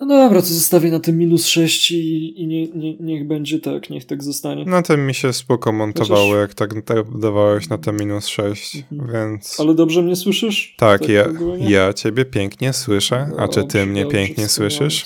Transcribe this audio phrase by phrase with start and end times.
[0.00, 3.90] No dobra, to zostawię na tym minus 6 i, i nie, nie, niech będzie tak,
[3.90, 4.64] niech tak zostanie.
[4.66, 6.40] No to mi się spoko montowało, Chociaż...
[6.40, 9.12] jak tak, tak dawałeś na te minus 6, mhm.
[9.12, 9.60] więc...
[9.60, 10.74] Ale dobrze mnie słyszysz?
[10.78, 11.24] Tak, tak ja,
[11.58, 15.04] ja ciebie pięknie słyszę, dobrze, a czy ty mnie dobrze, pięknie słyszysz?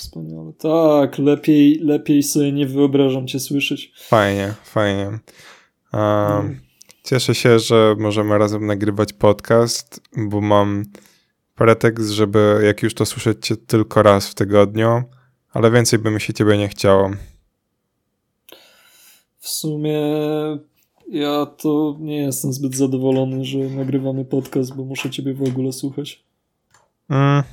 [0.59, 3.91] Tak, lepiej, lepiej sobie nie wyobrażam cię słyszeć.
[3.97, 5.05] Fajnie, fajnie.
[5.05, 5.21] Um,
[5.93, 6.59] mm.
[7.03, 10.83] Cieszę się, że możemy razem nagrywać podcast, bo mam
[11.55, 15.03] pretekst, żeby jak już to słyszeć tylko raz w tygodniu,
[15.53, 17.11] ale więcej by mi się ciebie nie chciało.
[19.39, 19.99] W sumie
[21.11, 26.23] ja to nie jestem zbyt zadowolony, że nagrywamy podcast, bo muszę ciebie w ogóle słuchać.
[27.09, 27.43] Mm.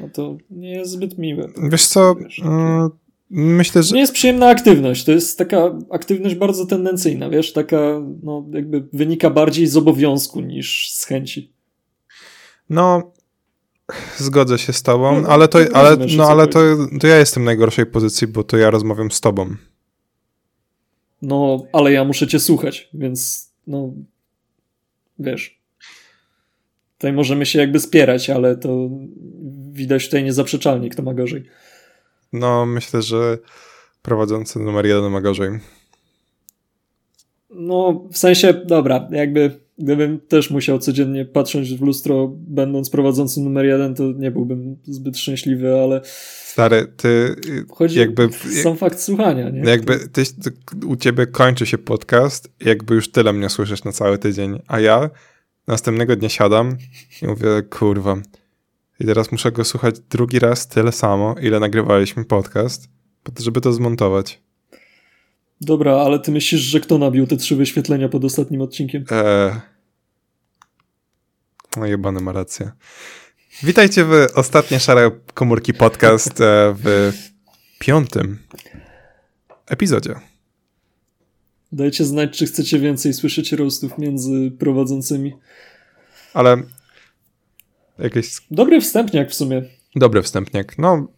[0.00, 1.48] No to nie jest zbyt miłe.
[1.70, 2.90] Wiesz co, wiesz, mm,
[3.30, 3.94] myślę, że...
[3.94, 9.30] Nie jest przyjemna aktywność, to jest taka aktywność bardzo tendencyjna, wiesz, taka no jakby wynika
[9.30, 11.52] bardziej z obowiązku niż z chęci.
[12.70, 13.12] No,
[14.16, 16.60] Zgodzę się z tobą, no, ale to, ale, no, ale to,
[17.00, 19.54] to ja jestem w najgorszej pozycji, bo to ja rozmawiam z tobą.
[21.22, 23.92] No, ale ja muszę cię słuchać, więc no
[25.18, 25.60] wiesz.
[26.98, 28.88] Tutaj możemy się jakby spierać, ale to
[29.72, 31.44] widać tutaj niezaprzeczalnie, kto ma gorzej.
[32.32, 33.38] No, myślę, że
[34.02, 35.50] prowadzący numer jeden ma gorzej.
[37.50, 43.66] No, w sensie, dobra, jakby gdybym też musiał codziennie patrzeć w lustro, będąc prowadzącym numer
[43.66, 46.00] jeden, to nie byłbym zbyt szczęśliwy, ale.
[46.44, 47.36] Stary, ty.
[47.68, 48.28] Chodzi jakby.
[48.62, 49.70] Sam fakt słuchania, nie?
[49.70, 50.22] Jakby ty,
[50.86, 55.10] u ciebie kończy się podcast, jakby już tyle mnie słyszysz na cały tydzień, a ja
[55.66, 56.76] następnego dnia siadam
[57.22, 58.16] i mówię, kurwa.
[59.00, 62.88] I teraz muszę go słuchać drugi raz tyle samo, ile nagrywaliśmy podcast,
[63.22, 64.42] po to, żeby to zmontować.
[65.60, 69.04] Dobra, ale ty myślisz, że kto nabił te trzy wyświetlenia pod ostatnim odcinkiem?
[69.10, 69.52] Eee.
[71.76, 72.70] No jebany ma rację.
[73.62, 77.12] Witajcie w ostatnie Szare Komórki podcast e, w
[77.78, 78.38] piątym
[79.66, 80.14] epizodzie.
[81.72, 85.32] Dajcie znać, czy chcecie więcej słyszeć roastów między prowadzącymi.
[86.34, 86.62] Ale
[87.98, 88.26] jakieś...
[88.50, 89.62] Dobry wstępniak w sumie.
[89.96, 90.78] Dobry wstępniak.
[90.78, 91.08] No,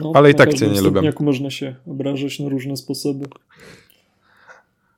[0.00, 1.00] no, ale i tak cię nie lubię.
[1.02, 3.26] Jak można się obrażać na różne sposoby.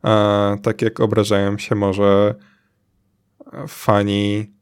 [0.03, 2.35] A, tak jak obrażają się może
[3.69, 4.53] fani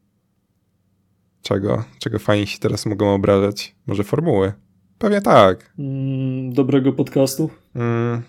[1.43, 1.85] czego?
[1.99, 3.75] Czego fani się teraz mogą obrażać?
[3.87, 4.53] Może formuły?
[4.99, 5.73] Pewnie tak.
[5.79, 7.51] Mm, dobrego podcastu?
[7.75, 8.23] Mm.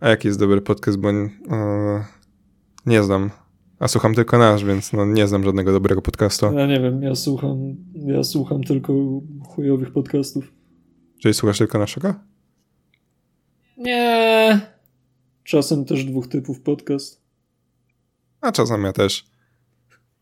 [0.00, 1.24] A jaki jest dobry podcast, bo e,
[2.86, 3.30] nie znam.
[3.78, 6.52] A słucham tylko nasz, więc no, nie znam żadnego dobrego podcastu.
[6.52, 7.58] Ja nie wiem, ja słucham,
[7.94, 8.92] ja słucham tylko
[9.52, 10.52] chujowych podcastów.
[11.22, 12.14] Czyli słuchasz tylko naszego?
[13.76, 14.60] Nie.
[15.44, 17.22] Czasem też dwóch typów podcast.
[18.40, 19.24] A czasem ja też.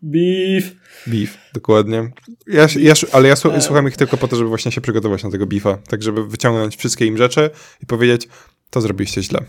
[0.03, 0.75] Beef.
[1.07, 2.11] Beef, dokładnie.
[2.47, 3.61] Ja, ja, ale ja e.
[3.61, 5.79] słucham ich tylko po to, żeby właśnie się przygotować na tego beefa.
[5.89, 7.51] Tak, żeby wyciągnąć wszystkie im rzeczy
[7.83, 8.29] i powiedzieć,
[8.71, 9.41] to zrobiliście źle.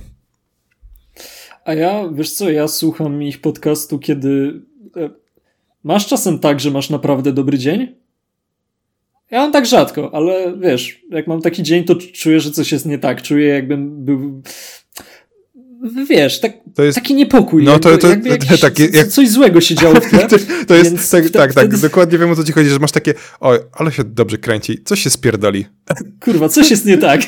[1.66, 4.62] A ja, wiesz co, ja słucham ich podcastu, kiedy
[4.98, 5.09] e,
[5.84, 7.96] masz czasem tak, że masz naprawdę dobry dzień?
[9.31, 12.86] Ja mam tak rzadko, ale wiesz, jak mam taki dzień, to czuję, że coś jest
[12.86, 13.22] nie tak.
[13.22, 14.42] Czuję, jakbym był
[16.09, 17.64] wiesz, tak, jest, taki niepokój.
[17.64, 20.28] No to, to, jakby, jakby tak, jak, coś złego się działo w tle.
[20.28, 20.36] to,
[20.68, 23.58] to jest tak, tak, tak, dokładnie wiem o co ci chodzi, że masz takie, oj,
[23.74, 25.66] ale się dobrze kręci, coś się spierdoli.
[26.24, 27.22] Kurwa, coś jest nie tak.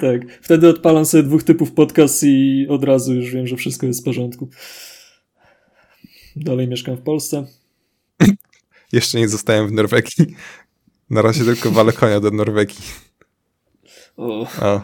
[0.00, 4.00] tak, wtedy odpalam sobie dwóch typów podcast i od razu już wiem, że wszystko jest
[4.00, 4.48] w porządku.
[6.36, 7.46] Dalej mieszkam w Polsce.
[8.94, 10.26] Jeszcze nie zostałem w Norwegii.
[11.10, 12.84] Na razie tylko walę konia do Norwegii.
[14.16, 14.40] O.
[14.60, 14.80] o.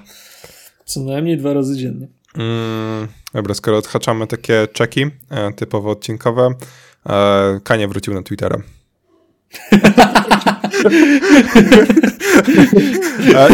[0.84, 2.08] Co najmniej dwa razy dziennie.
[2.34, 6.54] Mm, dobra, skoro odhaczamy takie czeki e, typowo odcinkowe,
[7.06, 8.62] e, Kanie wrócił na Twittera.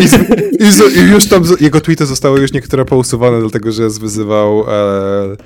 [0.01, 0.05] I,
[0.65, 5.37] i, I, już tam jego tweety zostały już niektóre pousuwane, dlatego że zwyzywał e,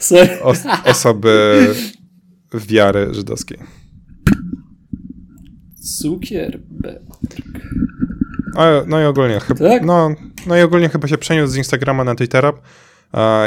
[0.42, 1.66] os, osoby
[2.54, 3.79] wiary żydowskiej.
[5.80, 7.02] Cukierberg.
[8.86, 9.60] No i ogólnie chyba.
[9.60, 9.84] Tak?
[9.84, 10.14] No,
[10.46, 12.52] no i ogólnie chyba się przeniósł z Instagrama na Twittera.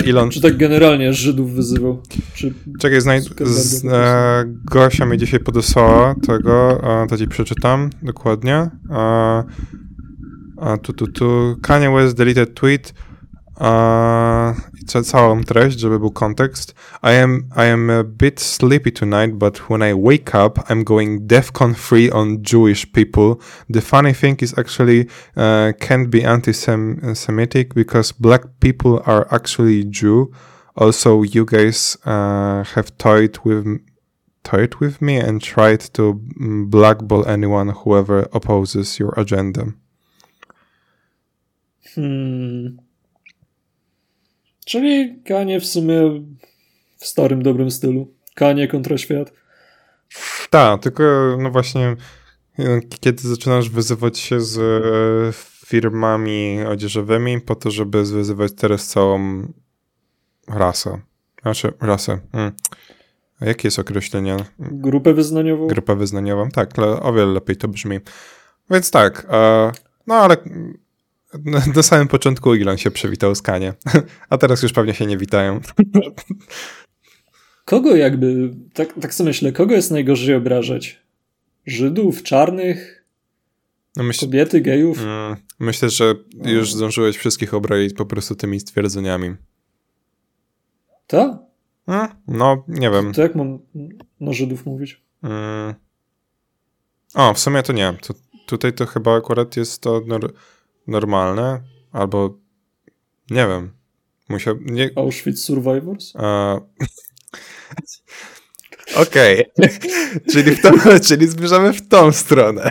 [0.07, 0.29] Elon...
[0.29, 2.01] Czy tak generalnie Żydów wyzywał?
[2.33, 3.21] Czy Czekaj, znaj...
[3.41, 8.69] z, e, Gosia mi dzisiaj podesłała tego, e, to ci przeczytam dokładnie.
[8.91, 9.43] E,
[10.81, 11.55] tu, tu, tu.
[11.61, 12.93] Kanye West deleted tweet
[15.03, 16.75] całą treść, żeby był kontekst.
[17.03, 21.27] I am, I am a bit sleepy tonight, but when I wake up, I'm going
[21.27, 23.35] DEFCON free on Jewish people.
[23.69, 30.31] The funny thing is actually uh, can't be anti-Semitic because black people are actually Jew.
[30.75, 33.79] Also, you guys uh, have toyed with
[34.43, 36.19] toyed with me and tried to
[36.67, 39.73] blackball anyone whoever opposes your agenda.
[41.95, 42.82] Hmm.
[44.65, 46.23] Czyli Kanie w sumie
[46.97, 48.13] w starym, dobrym stylu.
[48.35, 49.33] Kanie kontra świat.
[50.49, 51.03] Tak, tylko
[51.39, 51.95] no właśnie
[52.99, 59.47] kiedy zaczynasz wyzywać się z e, firmami odzieżowymi po to, żeby wyzywać teraz całą
[60.47, 61.01] rasę.
[61.41, 62.19] Znaczy, rasę.
[62.31, 62.51] Hmm.
[63.41, 64.37] Jakie jest określenie?
[64.59, 65.67] Grupę wyznaniową?
[65.67, 67.99] Grupę wyznaniową, tak, ale o wiele lepiej to brzmi.
[68.69, 69.71] Więc tak, e,
[70.07, 70.37] no ale
[71.75, 73.73] na samym początku Elon się przywitał z Kanie,
[74.29, 75.59] a teraz już pewnie się nie witają.
[77.65, 81.03] Kogo jakby, tak, tak sobie myślę, kogo jest najgorzej obrażać?
[81.65, 83.05] Żydów, czarnych,
[83.95, 85.01] no myśl, kobiety, gejów?
[85.01, 86.15] Mm, myślę, że
[86.45, 89.35] już zdążyłeś wszystkich obrazić po prostu tymi stwierdzeniami.
[91.07, 91.31] Tak?
[92.27, 93.13] No, nie wiem.
[93.13, 93.59] To jak mam
[94.19, 95.01] na Żydów mówić?
[95.23, 95.73] Mm.
[97.13, 97.93] O, w sumie to nie.
[98.01, 98.13] To,
[98.45, 100.33] tutaj to chyba akurat jest to nor
[100.87, 102.37] normalne, albo
[103.31, 103.71] nie wiem.
[104.29, 104.89] Musiał, nie...
[104.95, 106.13] Auschwitz Survivors?
[106.15, 106.59] A...
[108.95, 109.45] Okej,
[110.31, 110.57] czyli,
[111.07, 112.69] czyli zmierzamy w tą stronę.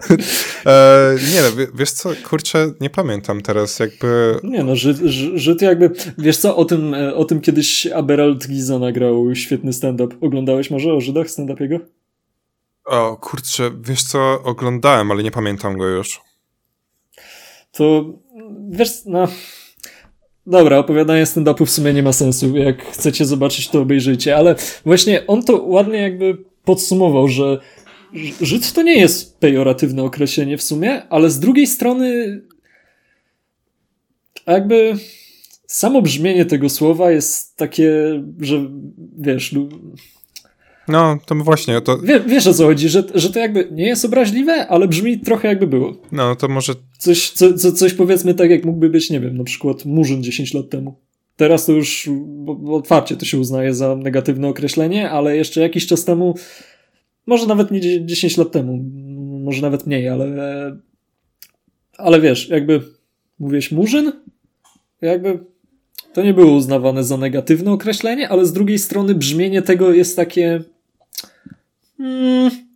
[0.67, 4.37] E, nie no, wiesz co, kurczę, nie pamiętam teraz jakby...
[4.43, 4.97] Nie no, Żyd,
[5.35, 10.17] Żyd jakby, wiesz co, o tym, e, o tym kiedyś Aberald Giza nagrał świetny stand-up.
[10.21, 11.79] Oglądałeś może o Żydach stand-up jego?
[12.85, 16.21] O kurczę, wiesz co, oglądałem, ale nie pamiętam go już.
[17.73, 18.19] To,
[18.71, 19.29] wiesz, no...
[20.47, 22.57] Dobra, opowiadanie stand-upu w sumie nie ma sensu.
[22.57, 24.37] Jak chcecie zobaczyć, to obejrzyjcie.
[24.37, 24.55] Ale
[24.85, 27.59] właśnie on to ładnie jakby podsumował, że
[28.41, 32.41] Żyd to nie jest pejoratywne określenie w sumie, ale z drugiej strony
[34.47, 34.97] jakby
[35.67, 38.71] samo brzmienie tego słowa jest takie, że
[39.19, 39.55] wiesz,
[40.89, 41.99] no, to właśnie to...
[41.99, 45.49] Wie, wiesz o co chodzi, że, że to jakby nie jest obraźliwe, ale brzmi trochę
[45.49, 45.97] jakby było.
[46.13, 46.73] No, to może...
[46.99, 50.55] Coś, co, co, coś powiedzmy tak, jak mógłby być, nie wiem, na przykład Murzyn 10
[50.55, 50.95] lat temu.
[51.37, 52.11] Teraz to już
[52.71, 56.35] otwarcie to się uznaje za negatywne określenie, ale jeszcze jakiś czas temu,
[57.27, 58.85] może nawet nie 10 lat temu,
[59.45, 60.27] może nawet mniej, ale
[61.99, 62.81] ale wiesz, jakby
[63.39, 64.13] mówiłeś Murzyn,
[65.01, 65.39] jakby
[66.13, 70.61] to nie było uznawane za negatywne określenie, ale z drugiej strony brzmienie tego jest takie
[71.97, 72.73] Hmm.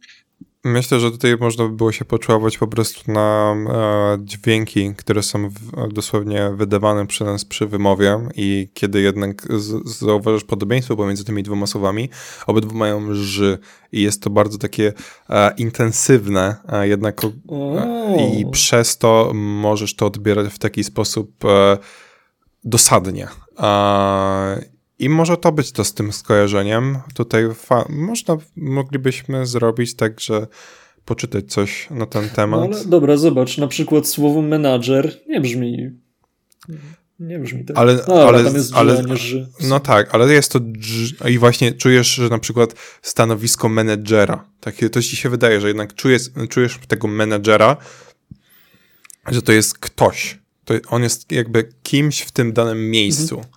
[0.67, 5.49] Myślę, że tutaj można by było się poczuwać po prostu na e, dźwięki, które są
[5.49, 11.43] w, dosłownie wydawane przez nas przy wymowie i kiedy jednak z, zauważysz podobieństwo pomiędzy tymi
[11.43, 12.11] dwoma słowami,
[12.47, 13.59] obydwu mają ży
[13.93, 14.93] i jest to bardzo takie
[15.31, 17.21] e, intensywne e, jednak
[18.39, 21.79] i przez to możesz to odbierać w taki sposób e,
[22.65, 23.29] dosadnie.
[24.99, 26.99] I może to być to z tym skojarzeniem.
[27.15, 27.45] Tutaj
[27.89, 30.47] można, moglibyśmy zrobić tak, że
[31.05, 32.71] poczytać coś na ten temat.
[32.71, 35.91] No, ale dobra, zobacz, na przykład słowo menadżer nie brzmi
[37.21, 37.79] nie brzmi tak.
[37.79, 39.03] Ale, no, ale, tam jest ale,
[39.61, 40.61] No tak, ale jest to
[41.29, 45.95] i właśnie czujesz, że na przykład stanowisko menedżera, takie to ci się wydaje, że jednak
[45.95, 47.77] czujesz, czujesz tego menedżera,
[49.29, 50.39] że to jest ktoś.
[50.65, 53.37] To on jest jakby kimś w tym danym miejscu.
[53.37, 53.56] Mhm.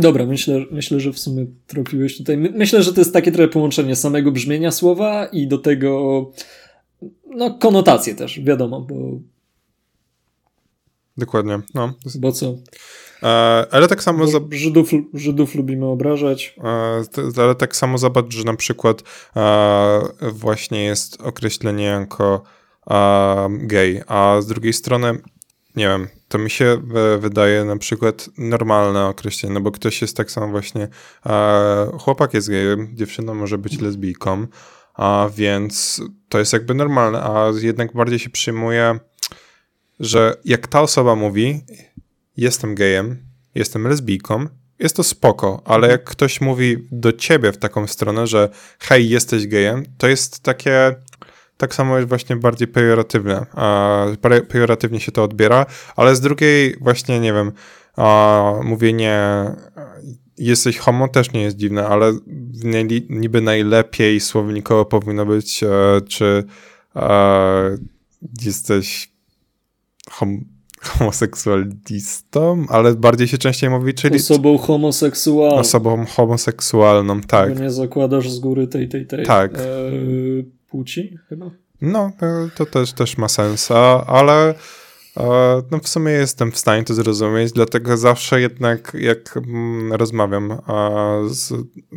[0.00, 2.36] Dobra, myślę, myślę, że w sumie tropiłeś tutaj.
[2.36, 6.30] Myślę, że to jest takie trochę połączenie samego brzmienia słowa i do tego
[7.26, 8.94] no konotacje też, wiadomo, bo
[11.16, 11.94] Dokładnie, no.
[12.18, 12.54] Bo co?
[13.22, 13.26] E,
[13.70, 14.26] ale tak samo...
[14.26, 14.40] Za...
[14.50, 16.56] Żydów, Żydów lubimy obrażać.
[16.64, 19.02] E, ale tak samo zobacz, że na przykład
[19.36, 20.00] e,
[20.32, 22.42] właśnie jest określenie jako
[22.90, 25.18] e, gay, a z drugiej strony
[25.76, 30.16] nie wiem, to mi się e, wydaje na przykład normalne określenie, no bo ktoś jest
[30.16, 30.88] tak samo właśnie,
[31.26, 34.46] e, chłopak jest gejem, dziewczyna może być lesbijką,
[34.94, 38.98] a więc to jest jakby normalne, a jednak bardziej się przyjmuje,
[40.00, 41.60] że jak ta osoba mówi,
[42.36, 44.46] jestem gejem, jestem lesbijką,
[44.78, 48.48] jest to spoko, ale jak ktoś mówi do ciebie w taką stronę, że
[48.78, 50.94] hej, jesteś gejem, to jest takie
[51.60, 53.46] tak samo jest właśnie bardziej pejoratywne.
[54.48, 57.52] Pejoratywnie się to odbiera, ale z drugiej właśnie, nie wiem,
[58.64, 59.44] mówienie
[60.38, 62.12] jesteś homo też nie jest dziwne, ale
[63.10, 65.68] niby najlepiej słownikowo powinno być, e,
[66.08, 66.44] czy
[66.96, 67.76] e,
[68.42, 69.12] jesteś
[70.10, 70.44] hom
[70.82, 74.16] homoseksualistą, ale bardziej się częściej mówi, czyli...
[74.16, 75.58] Osobą homoseksualną.
[75.58, 77.60] Osobą homoseksualną, tak.
[77.60, 79.26] nie zakładasz z góry tej, tej, tej.
[79.26, 79.54] Tak.
[79.54, 79.60] E,
[80.70, 81.50] płci chyba?
[81.80, 82.12] No,
[82.54, 83.70] to też, też ma sens,
[84.06, 84.54] ale
[85.70, 90.58] no w sumie jestem w stanie to zrozumieć, dlatego zawsze jednak jak mm, rozmawiam
[91.28, 91.52] z,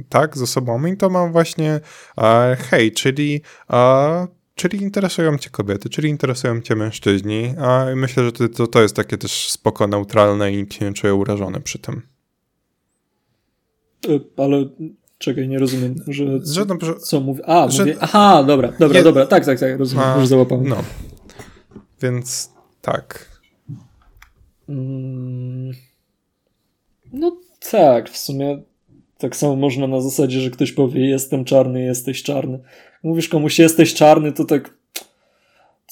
[0.09, 1.79] tak, z osobami, to mam właśnie
[2.69, 3.41] hej, czyli
[4.55, 9.17] czyli interesują cię kobiety, czyli interesują cię mężczyźni, a myślę, że to, to jest takie
[9.17, 12.01] też spoko neutralne i nikt się nie czuje urażony przy tym.
[14.09, 14.65] E, ale
[15.23, 16.65] czekaj, nie rozumiem, że, że
[17.01, 17.49] co mówię?
[17.49, 20.67] A, że, mówię, aha, dobra, dobra, dobra, tak, tak, tak, rozumiem, a, już załapałem.
[20.67, 20.83] No,
[22.01, 22.51] więc
[22.81, 23.39] tak.
[24.69, 25.71] Mm,
[27.13, 27.37] no
[27.71, 28.61] tak, w sumie
[29.17, 32.59] tak samo można na zasadzie, że ktoś powie jestem czarny, jesteś czarny.
[33.03, 34.73] Mówisz komuś jesteś czarny, to tak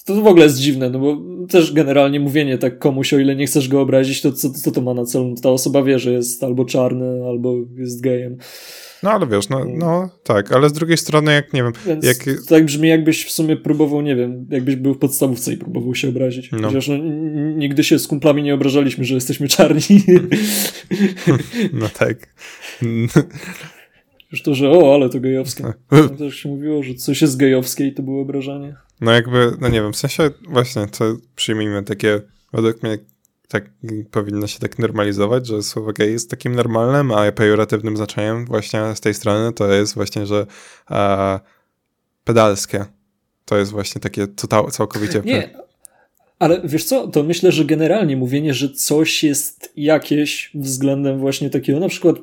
[0.05, 1.17] to w ogóle jest dziwne, no bo
[1.47, 4.81] też generalnie mówienie tak komuś, o ile nie chcesz go obrazić, to co, co to
[4.81, 5.35] ma na celu?
[5.41, 8.37] Ta osoba wie, że jest albo czarny, albo jest gejem.
[9.03, 11.73] No ale wiesz, no, no tak, ale z drugiej strony jak, nie wiem...
[11.85, 12.17] Więc jak...
[12.49, 16.09] tak brzmi jakbyś w sumie próbował, nie wiem, jakbyś był w podstawówce i próbował się
[16.09, 16.51] obrazić.
[16.51, 16.67] No.
[16.67, 16.97] Chociaż no,
[17.55, 19.81] nigdy się z kumplami nie obrażaliśmy, że jesteśmy czarni.
[21.73, 22.33] No tak.
[24.31, 25.63] Już to, że o, ale to gejowskie.
[25.89, 28.75] Tam też się mówiło, że coś jest gejowskie i to było obrażanie.
[29.01, 32.21] No jakby, no nie wiem, w sensie właśnie, to przyjmijmy takie,
[32.53, 32.97] według mnie
[33.47, 33.69] tak
[34.11, 39.01] powinno się tak normalizować, że słowo gej jest takim normalnym, a pejoratywnym znaczeniem właśnie z
[39.01, 40.45] tej strony to jest właśnie, że
[40.91, 41.39] e,
[42.23, 42.85] pedalskie.
[43.45, 44.27] To jest właśnie takie
[44.71, 45.21] całkowicie...
[45.25, 45.53] Nie,
[46.39, 51.79] ale wiesz co, to myślę, że generalnie mówienie, że coś jest jakieś względem właśnie takiego,
[51.79, 52.15] na przykład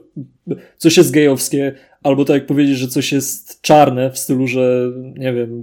[0.77, 5.33] coś jest gejowskie, albo tak jak powiedzieć, że coś jest czarne w stylu, że nie
[5.33, 5.61] wiem,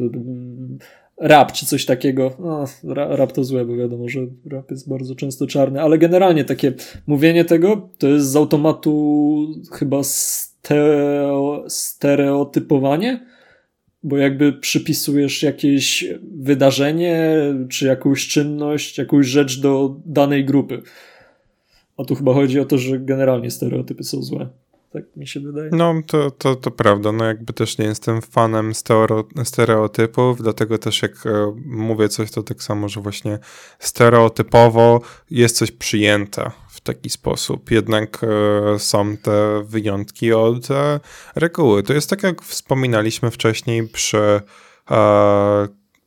[1.18, 2.32] rap czy coś takiego.
[2.40, 4.20] No, rap to złe, bo wiadomo, że
[4.52, 6.74] rap jest bardzo często czarny, ale generalnie takie
[7.08, 13.26] mówienie tego to jest z automatu chyba stereo, stereotypowanie,
[14.04, 17.38] bo jakby przypisujesz jakieś wydarzenie,
[17.70, 20.82] czy jakąś czynność, jakąś rzecz do danej grupy.
[21.98, 24.50] A tu chyba chodzi o to, że generalnie stereotypy są złe
[24.96, 25.70] tak mi się wydaje.
[25.74, 27.12] No, to, to, to prawda.
[27.12, 28.72] No, jakby też nie jestem fanem
[29.44, 33.40] stereotypów, dlatego też jak e, mówię coś, to tak samo, że właśnie
[33.80, 37.72] stereotypowo jest coś przyjęte w taki sposób.
[37.72, 41.00] Jednak e, są te wyjątki od e,
[41.36, 41.84] reguły.
[41.84, 44.42] To jest tak, jak wspominaliśmy wcześniej przy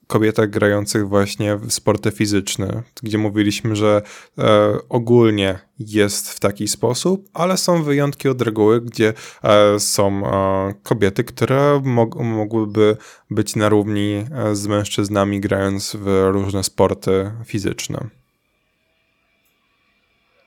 [0.08, 4.02] kobietach grających właśnie w sporty fizyczne, gdzie mówiliśmy, że
[4.38, 4.42] e,
[4.88, 9.12] ogólnie jest w taki sposób, ale są wyjątki od reguły, gdzie
[9.44, 12.96] e, są e, kobiety, które mog mogłyby
[13.30, 17.98] być na równi e, z mężczyznami grając w różne sporty fizyczne.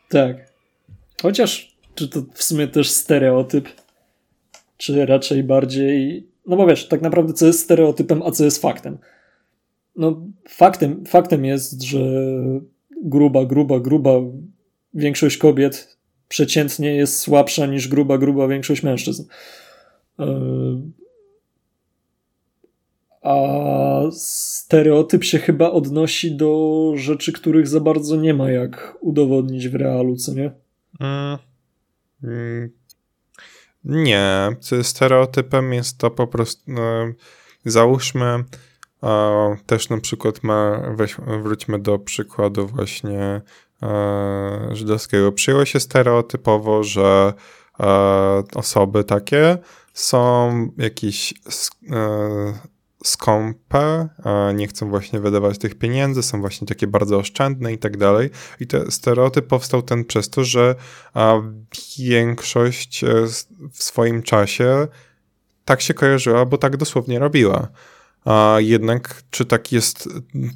[0.10, 0.36] Tak.
[1.22, 3.70] Chociaż, czy to w sumie też stereotyp,
[4.78, 6.28] czy raczej bardziej.
[6.48, 8.98] No bo wiesz, tak naprawdę co jest stereotypem, a co jest faktem
[9.96, 12.00] no, faktem, faktem jest, że
[13.04, 14.12] gruba, gruba, gruba
[14.94, 19.24] większość kobiet przeciętnie jest słabsza niż gruba, gruba większość mężczyzn.
[20.20, 20.26] E,
[23.22, 29.76] a stereotyp się chyba odnosi do rzeczy, których za bardzo nie ma jak udowodnić w
[29.76, 30.52] realu, co nie?
[31.00, 31.38] Mm.
[32.24, 32.72] Mm.
[33.84, 34.50] Nie.
[34.82, 36.64] Stereotypem jest to po prostu.
[36.68, 37.14] No,
[37.66, 38.44] załóżmy,
[39.66, 43.42] też na przykład ma, weź, wróćmy do przykładu właśnie
[43.84, 45.32] e, żydowskiego.
[45.32, 47.34] Przyjęło się stereotypowo, że
[47.80, 47.86] e,
[48.56, 49.58] osoby takie
[49.94, 51.34] są jakieś
[51.92, 52.72] e,
[53.04, 54.08] skąpe,
[54.54, 58.30] nie chcą właśnie wydawać tych pieniędzy, są właśnie takie bardzo oszczędne i tak dalej.
[58.60, 60.76] I ten stereotyp powstał ten przez to, że
[62.00, 63.06] większość
[63.72, 64.88] w swoim czasie
[65.66, 67.68] tak się kojarzyła, bo tak dosłownie robiła.
[68.26, 70.10] A jednak, czy tak jest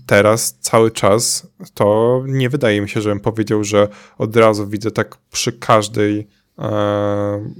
[0.06, 5.18] teraz cały czas, to nie wydaje mi się, żebym powiedział, że od razu widzę tak
[5.32, 6.28] przy każdej
[6.60, 7.54] e,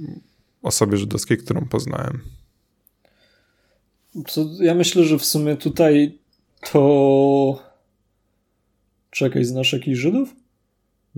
[0.62, 2.20] osobie żydowskiej, którą poznałem.
[4.26, 6.18] Co, ja myślę, że w sumie tutaj
[6.72, 7.66] to.
[9.10, 10.34] Czekaj, znasz jakichś Żydów?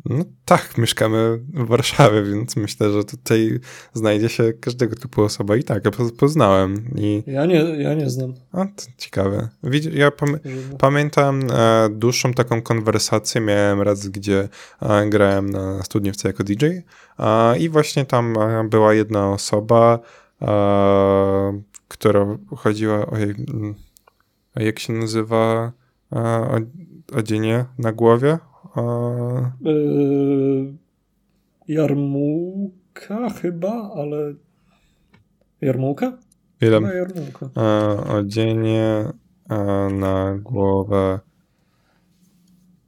[0.04, 3.60] No tak, mieszkamy w Warszawie, więc myślę, że tutaj
[3.92, 6.84] znajdzie się każdego typu osoba i tak, ja poznałem.
[6.96, 7.22] I...
[7.26, 8.34] Ja, nie, ja nie znam.
[8.52, 9.48] A, to ciekawe.
[9.92, 10.38] Ja pam
[10.78, 14.48] pamiętam e, dłuższą taką konwersację miałem raz, gdzie
[14.82, 16.66] e, grałem na studniówce jako DJ
[17.18, 19.98] e, i właśnie tam e, była jedna osoba,
[20.42, 23.34] e, która chodziła o jej,
[24.56, 25.72] jak się nazywa
[26.12, 26.66] e,
[27.12, 28.38] odzienie na głowie?
[29.60, 30.74] Yy,
[31.68, 34.34] jarmułka chyba, ale
[35.60, 36.18] jarmułka?
[36.60, 37.50] Jarmułka.
[38.08, 39.04] odzienie
[39.90, 41.20] na głowę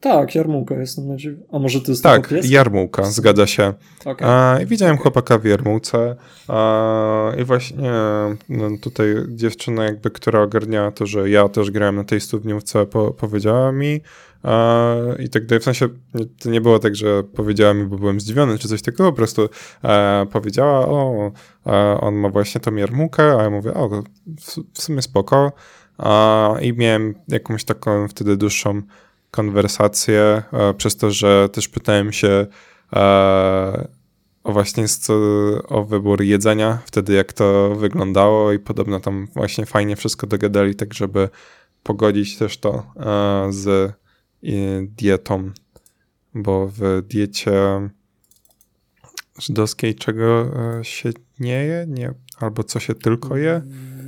[0.00, 1.34] Tak, jarmułka jestem na dziw...
[1.52, 3.74] A może to jest Tak, jarmułka, zgadza się.
[4.04, 4.28] Okay.
[4.28, 6.16] A, widziałem chłopaka w jarmułce
[6.48, 7.90] a, i właśnie
[8.48, 13.10] no, tutaj dziewczyna jakby, która ogarniała to, że ja też grałem na tej studniówce, po,
[13.10, 14.00] powiedziała mi
[14.42, 15.88] a, i tak dalej, w sensie
[16.38, 19.48] to nie było tak, że powiedziała mi, bo byłem zdziwiony czy coś takiego, po prostu
[19.82, 21.32] a, powiedziała, o,
[22.00, 24.02] on ma właśnie tą jarmułkę, a ja mówię, o, w,
[24.74, 25.52] w sumie spoko
[26.60, 28.82] i miałem jakąś taką wtedy dłuższą
[29.30, 32.46] konwersację, e, przez to, że też pytałem się
[32.92, 33.88] e,
[34.44, 34.84] o właśnie
[35.68, 40.94] o wybór jedzenia, wtedy jak to wyglądało i podobno tam właśnie fajnie wszystko dogadali, tak
[40.94, 41.28] żeby
[41.82, 43.92] pogodzić też to e, z
[44.96, 45.50] dietą,
[46.34, 47.52] bo w diecie
[49.38, 50.50] żydowskiej czego
[50.82, 51.10] się
[51.40, 53.62] nie je, nie, albo co się tylko je?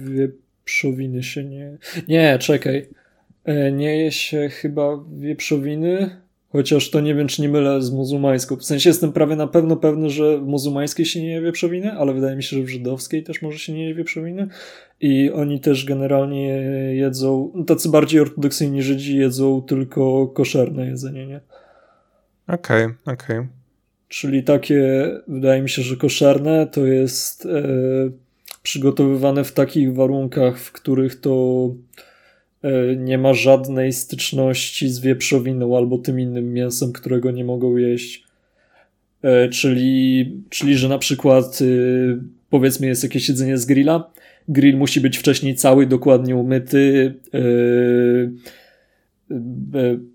[0.04, 1.78] Wieprzowiny się nie...
[2.08, 3.01] Nie, czekaj.
[3.44, 6.10] E, nie je się chyba wieprzowiny,
[6.48, 8.56] chociaż to nie wiem, czy nie mylę z muzułmańską.
[8.56, 12.14] W sensie jestem prawie na pewno pewny, że w muzułmańskiej się nie je wieprzowiny, ale
[12.14, 14.48] wydaje mi się, że w żydowskiej też może się nie je wieprzowiny.
[15.00, 16.48] I oni też generalnie
[16.94, 21.40] jedzą, tacy bardziej ortodoksyjni Żydzi jedzą tylko koszerne jedzenie, nie?
[22.48, 23.38] Okej, okay, okej.
[23.38, 23.48] Okay.
[24.08, 27.62] Czyli takie, wydaje mi się, że koszerne to jest e,
[28.62, 31.68] przygotowywane w takich warunkach, w których to
[32.96, 38.24] nie ma żadnej styczności z wieprzowiną albo tym innym mięsem, którego nie mogą jeść.
[39.22, 41.64] E, czyli, czyli że na przykład e,
[42.50, 44.10] powiedzmy jest jakieś jedzenie z grilla,
[44.48, 47.14] grill musi być wcześniej cały, dokładnie umyty,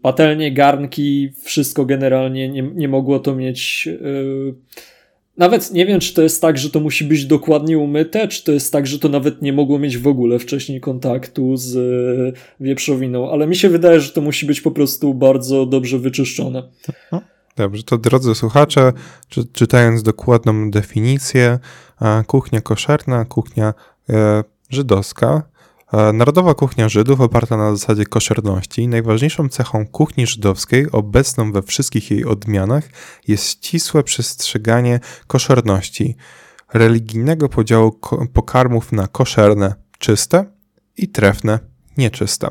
[0.02, 3.90] patelnie, garnki, wszystko generalnie nie, nie mogło to mieć
[5.38, 8.52] nawet nie wiem, czy to jest tak, że to musi być dokładnie umyte, czy to
[8.52, 13.32] jest tak, że to nawet nie mogło mieć w ogóle wcześniej kontaktu z e, wieprzowiną,
[13.32, 16.64] ale mi się wydaje, że to musi być po prostu bardzo dobrze wyczyszczone.
[17.56, 18.94] Dobrze, to drodzy słuchacze,
[19.30, 21.60] czy, czytając dokładną definicję,
[22.28, 23.74] kuchnia koszerna, kuchnia
[24.10, 25.57] e, żydowska, E,
[26.14, 32.26] narodowa kuchnia Żydów oparta na zasadzie koszerności, najważniejszą cechą kuchni żydowskiej, obecną we wszystkich jej
[32.26, 32.90] odmianach,
[33.28, 36.16] jest ścisłe przestrzeganie koszerności,
[36.74, 38.00] religijnego podziału
[38.34, 40.46] pokarmów na koszerne, czyste
[40.98, 41.60] i trefne,
[41.98, 42.48] nieczyste.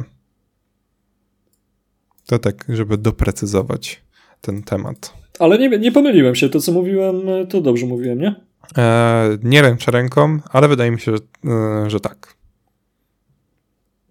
[2.26, 4.02] To tak, żeby doprecyzować
[4.40, 5.14] ten temat.
[5.38, 8.34] Ale nie, nie pomyliłem się, to co mówiłem, to dobrze mówiłem, nie?
[8.78, 11.18] E, nie ręczę ręką, ale wydaje mi się, że,
[11.52, 12.35] e, że tak.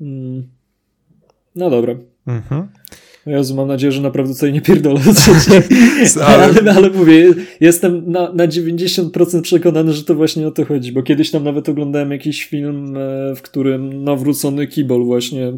[0.01, 0.43] Mm.
[1.55, 1.95] No dobra.
[2.27, 2.67] Mhm.
[3.25, 4.99] Jezu, mam nadzieję, że naprawdę tutaj nie pierdolę
[6.25, 11.03] ale, ale mówię, jestem na, na 90% przekonany, że to właśnie o to chodzi, bo
[11.03, 15.53] kiedyś tam nawet oglądałem jakiś film, e, w którym nawrócony kibol właśnie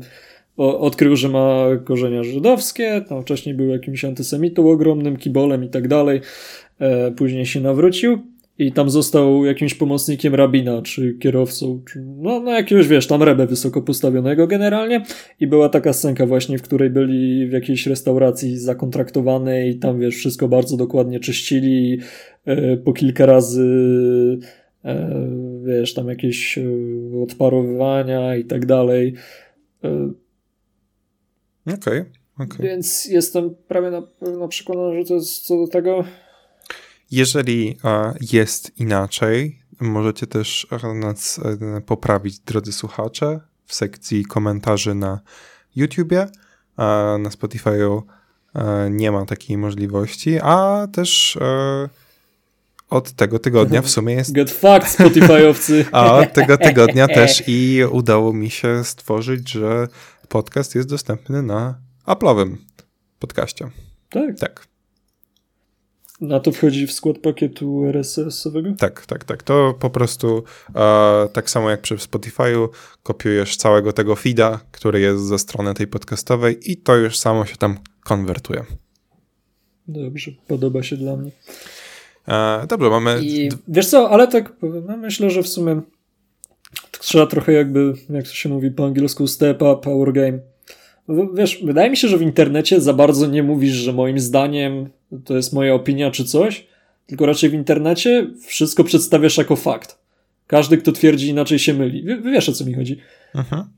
[0.57, 6.21] odkrył, że ma korzenia żydowskie, tam wcześniej był jakimś antysemitą ogromnym, kibolem i tak dalej,
[6.79, 8.19] e, później się nawrócił
[8.59, 13.47] i tam został jakimś pomocnikiem rabina, czy kierowcą, czy no, no jakiegoś, wiesz, tam rebę
[13.47, 15.03] wysoko postawionego generalnie.
[15.39, 20.15] I była taka scenka właśnie, w której byli w jakiejś restauracji zakontraktowanej i tam, wiesz,
[20.15, 21.99] wszystko bardzo dokładnie czyścili,
[22.45, 23.67] e, po kilka razy
[24.85, 25.27] e,
[25.63, 26.63] wiesz, tam jakieś e,
[27.23, 29.13] odparowywania i tak dalej.
[29.83, 30.11] E,
[31.65, 32.05] Okej, okay,
[32.39, 36.03] okay, Więc jestem prawie na pewno przekonany, że to jest co do tego
[37.11, 37.77] jeżeli
[38.31, 45.19] jest inaczej, możecie też nas e, poprawić, drodzy słuchacze, w sekcji komentarzy na
[45.75, 46.27] YouTubie.
[47.19, 48.01] Na Spotify'u
[48.55, 51.89] e, nie ma takiej możliwości, a też e,
[52.89, 54.31] od tego tygodnia w sumie jest.
[54.31, 55.85] Get fucked, Spotify'owcy.
[55.91, 59.87] a od tego tygodnia też i udało mi się stworzyć, że
[60.29, 62.55] podcast jest dostępny na Apple'owym
[63.19, 63.69] podcaście.
[64.09, 64.39] Tak.
[64.39, 64.66] Tak.
[66.21, 68.73] Na to wchodzi w skład pakietu RSS-owego?
[68.77, 69.43] Tak, tak, tak.
[69.43, 70.43] To po prostu
[70.75, 72.69] e, tak samo jak przy Spotify'u
[73.03, 77.55] kopiujesz całego tego feeda, który jest ze strony tej podcastowej i to już samo się
[77.55, 78.63] tam konwertuje.
[79.87, 81.31] Dobrze, podoba się dla mnie.
[82.27, 83.19] E, dobrze, mamy...
[83.21, 84.53] I wiesz co, ale tak
[84.87, 85.81] no myślę, że w sumie
[86.99, 90.39] trzeba trochę jakby, jak to się mówi po angielsku, step up, power game
[91.33, 94.89] Wiesz, wydaje mi się, że w internecie za bardzo nie mówisz, że moim zdaniem
[95.25, 96.67] to jest moja opinia czy coś,
[97.05, 99.97] tylko raczej w internecie wszystko przedstawiasz jako fakt.
[100.47, 102.05] Każdy, kto twierdzi inaczej, się myli.
[102.23, 102.97] wiesz, o co mi chodzi.
[103.33, 103.69] Aha.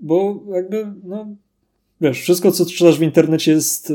[0.00, 1.26] Bo jakby, no,
[2.00, 3.94] wiesz, wszystko, co czytasz w internecie jest y,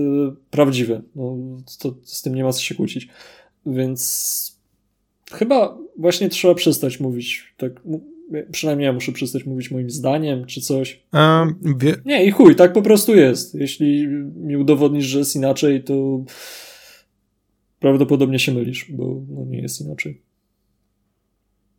[0.51, 1.01] prawdziwe.
[1.15, 1.37] No,
[1.79, 3.07] to, z tym nie ma co się kłócić.
[3.65, 4.59] Więc
[5.31, 7.81] chyba właśnie trzeba przestać mówić tak
[8.51, 11.03] Przynajmniej ja muszę przestać mówić moim zdaniem, czy coś.
[11.13, 11.95] Um, wie...
[12.05, 13.55] Nie, i chuj, tak po prostu jest.
[13.55, 16.23] Jeśli mi udowodnisz, że jest inaczej, to
[17.79, 20.21] prawdopodobnie się mylisz, bo no, nie jest inaczej.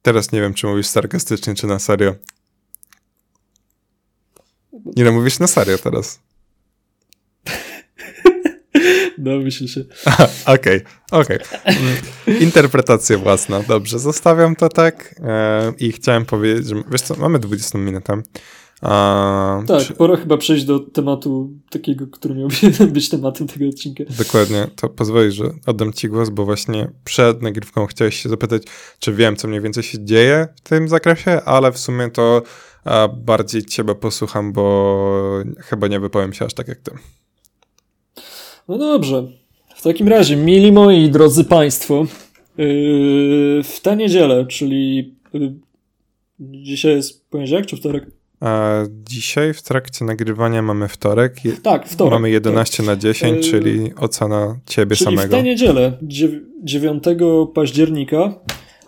[0.02, 2.14] Teraz nie wiem, czy mówisz sarkastycznie, czy na serio.
[4.96, 6.23] Nie no, mówisz na serio teraz.
[9.18, 9.84] No, myślę się.
[10.46, 11.38] Okej, okej.
[11.38, 11.38] Okay,
[12.24, 12.38] okay.
[12.40, 13.62] Interpretacja własna.
[13.68, 18.22] Dobrze, zostawiam to tak e, i chciałem powiedzieć, że wiesz co, mamy 20 minutę.
[18.82, 19.94] A, tak, czy...
[19.94, 22.48] pora chyba przejść do tematu takiego, który miał
[22.92, 24.04] być tematem tego odcinka.
[24.18, 28.62] Dokładnie, to pozwolisz, że oddam ci głos, bo właśnie przed nagrywką chciałeś się zapytać,
[28.98, 32.42] czy wiem, co mniej więcej się dzieje w tym zakresie, ale w sumie to
[32.84, 36.90] a, bardziej ciebie posłucham, bo chyba nie wypowiem się aż tak jak ty.
[38.68, 39.26] No dobrze.
[39.76, 42.06] W takim razie, mili moi drodzy Państwo,
[42.58, 45.52] yy, w tę niedzielę, czyli yy,
[46.40, 48.06] dzisiaj jest poniedziałek czy wtorek?
[48.40, 48.72] A
[49.10, 51.36] dzisiaj w trakcie nagrywania mamy wtorek.
[51.62, 52.12] Tak, wtorek.
[52.12, 52.86] Mamy 11 tak.
[52.86, 55.28] na 10, yy, czyli ocena ciebie czyli samego.
[55.28, 55.98] w tę niedzielę,
[56.62, 57.04] 9
[57.54, 58.34] października,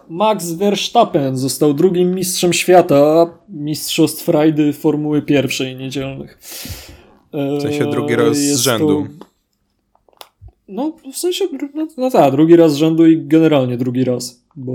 [0.09, 6.39] Max Verstappen został drugim mistrzem świata mistrzostw rajdy Formuły pierwszej niedzielnych.
[7.33, 9.07] W sensie drugi raz z rzędu.
[10.69, 14.73] No, w sensie, no, no tak, drugi raz z rzędu i generalnie drugi raz, bo,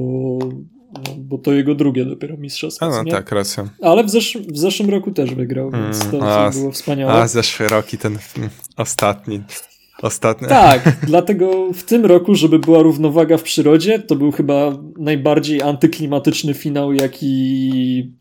[0.93, 2.85] no, bo to jego drugie dopiero mistrzostwo.
[2.85, 3.69] A no tak, racja.
[3.81, 7.13] Ale w, zesz w zeszłym roku też wygrał, więc mm, to a, było wspaniałe.
[7.13, 8.17] A, zeszły rok i ten
[8.77, 9.41] ostatni.
[10.01, 10.47] Ostatni.
[10.47, 16.53] Tak, dlatego w tym roku, żeby była równowaga w przyrodzie, to był chyba najbardziej antyklimatyczny
[16.53, 18.20] finał, jaki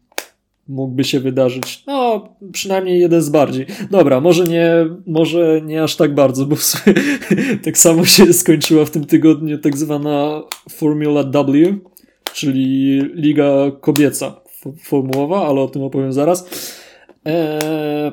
[0.71, 1.83] mógłby się wydarzyć.
[1.87, 3.67] No, przynajmniej jeden z bardziej.
[3.91, 4.73] Dobra, może nie,
[5.07, 6.95] może nie aż tak bardzo, bo sumie
[7.65, 11.79] tak samo się skończyła w tym tygodniu tak zwana Formula W,
[12.35, 14.41] czyli Liga Kobieca
[14.83, 16.71] formułowa, ale o tym opowiem zaraz.
[17.25, 18.13] Eee,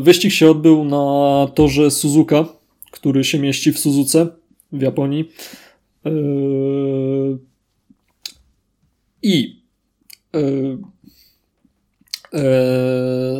[0.00, 2.44] wyścig się odbył na torze Suzuka,
[2.90, 4.26] który się mieści w Suzuce
[4.72, 5.30] w Japonii.
[6.04, 7.38] Eee,
[9.22, 9.58] I
[10.34, 10.40] E,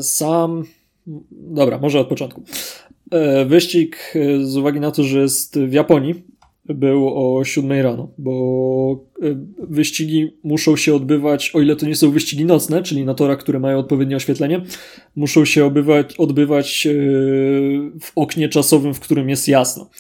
[0.03, 0.65] sam.
[1.31, 2.43] Dobra, może od początku.
[3.11, 6.15] E, wyścig e, z uwagi na to, że jest w Japonii,
[6.65, 9.05] był o 7 rano, bo
[9.59, 13.59] wyścigi muszą się odbywać, o ile to nie są wyścigi nocne, czyli na torach, które
[13.59, 14.63] mają odpowiednie oświetlenie,
[15.17, 16.89] muszą się odbywać, odbywać
[18.01, 19.91] w oknie czasowym, w którym jest jasno.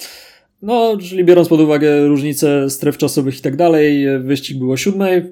[0.62, 5.16] No, czyli biorąc pod uwagę różnice stref czasowych i tak dalej, wyścig było o siódmej,
[5.16, 5.24] e,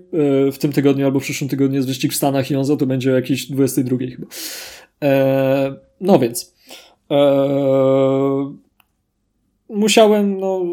[0.52, 3.12] w tym tygodniu albo w przyszłym tygodniu jest wyścig w Stanach i on to będzie
[3.12, 4.26] o jakiejś 22 chyba.
[5.02, 6.54] E, no więc.
[7.10, 8.54] E,
[9.68, 10.64] musiałem, no,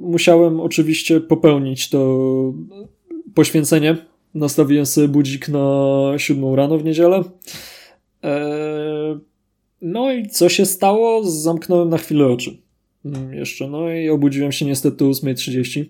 [0.00, 2.18] musiałem oczywiście popełnić to
[3.34, 3.96] poświęcenie.
[4.34, 7.24] Nastawiłem sobie budzik na siódmą rano w niedzielę.
[9.82, 11.24] No i co się stało?
[11.24, 12.61] Zamknąłem na chwilę oczy.
[13.04, 13.68] Mm, jeszcze.
[13.68, 15.84] No i obudziłem się niestety o 8.30.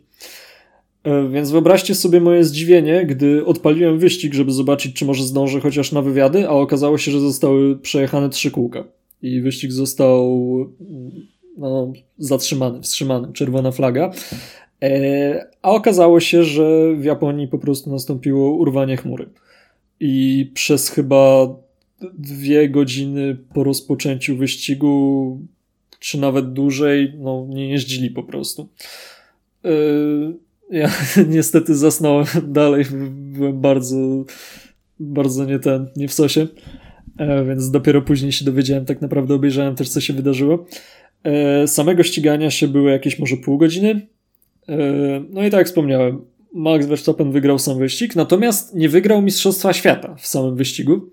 [1.05, 5.93] E, więc wyobraźcie sobie moje zdziwienie, gdy odpaliłem wyścig, żeby zobaczyć, czy może zdążę chociaż
[5.93, 8.85] na wywiady, a okazało się, że zostały przejechane trzy kółka.
[9.23, 10.41] I wyścig został
[11.59, 14.11] no, zatrzymany, wstrzymany, czerwona flaga.
[14.83, 19.29] E, a okazało się, że w Japonii po prostu nastąpiło urwanie chmury.
[20.01, 21.49] I przez chyba
[22.19, 25.39] dwie godziny po rozpoczęciu wyścigu
[26.03, 28.69] czy nawet dłużej, no nie jeździli po prostu.
[29.65, 30.35] Yy,
[30.73, 30.91] ja
[31.37, 34.25] niestety zasnąłem dalej, byłem bardzo,
[35.01, 36.47] bardzo nie ten, nie w sosie,
[37.19, 40.67] e, więc dopiero później się dowiedziałem, tak naprawdę obejrzałem też, co się wydarzyło.
[41.25, 44.07] E, samego ścigania się było jakieś może pół godziny.
[44.69, 44.77] E,
[45.31, 50.15] no i tak jak wspomniałem, Max Verstappen wygrał sam wyścig, natomiast nie wygrał Mistrzostwa Świata
[50.19, 51.11] w samym wyścigu.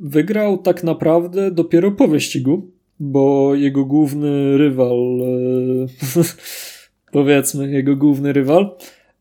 [0.00, 5.86] Wygrał tak naprawdę dopiero po wyścigu, bo jego główny rywal, e,
[7.12, 8.76] powiedzmy, jego główny rywal,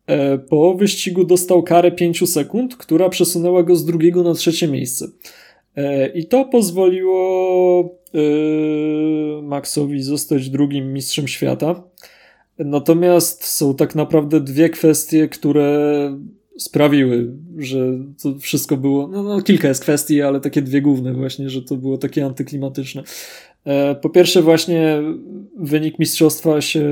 [0.07, 5.07] e, po wyścigu dostał karę 5 sekund, która przesunęła go z drugiego na trzecie miejsce.
[5.75, 8.01] E, I to pozwoliło
[9.43, 11.84] Maxowi zostać drugim mistrzem świata.
[12.60, 16.17] Natomiast są tak naprawdę dwie kwestie, które
[16.57, 19.07] sprawiły, że to wszystko było.
[19.07, 23.03] No, no, kilka jest kwestii, ale takie dwie główne, właśnie, że to było takie antyklimatyczne.
[23.65, 25.02] E, po pierwsze, właśnie
[25.58, 26.84] wynik mistrzostwa się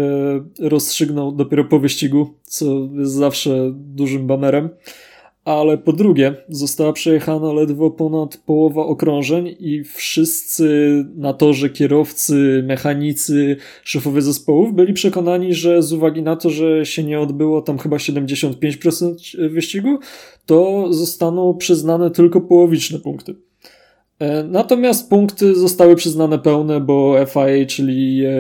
[0.60, 4.70] rozstrzygnął dopiero po wyścigu, co jest zawsze dużym bamerem.
[5.46, 13.58] ale po drugie została przejechana ledwo ponad połowa okrążeń i wszyscy na torze kierowcy, mechanicy,
[13.84, 17.98] szefowie zespołów byli przekonani, że z uwagi na to, że się nie odbyło tam chyba
[17.98, 20.00] 75% wyścigu,
[20.46, 23.49] to zostaną przyznane tylko połowiczne punkty.
[24.20, 28.32] E, natomiast punkty zostały przyznane pełne, bo FIA, czyli e,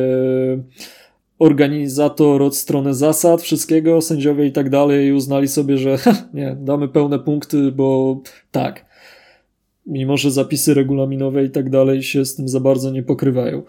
[1.39, 5.97] organizator od strony zasad, wszystkiego, sędziowie i tak dalej uznali sobie, że
[6.33, 8.85] nie, damy pełne punkty, bo tak.
[9.85, 13.63] Mimo, że zapisy regulaminowe i tak dalej się z tym za bardzo nie pokrywają.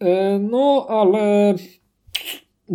[0.00, 1.54] E, no, ale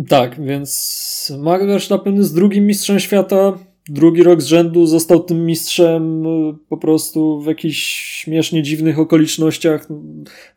[0.08, 3.58] tak, więc Max Verstappen jest drugim mistrzem świata.
[3.88, 7.78] Drugi rok z rzędu został tym mistrzem e, po prostu w jakichś
[8.22, 9.86] śmiesznie dziwnych okolicznościach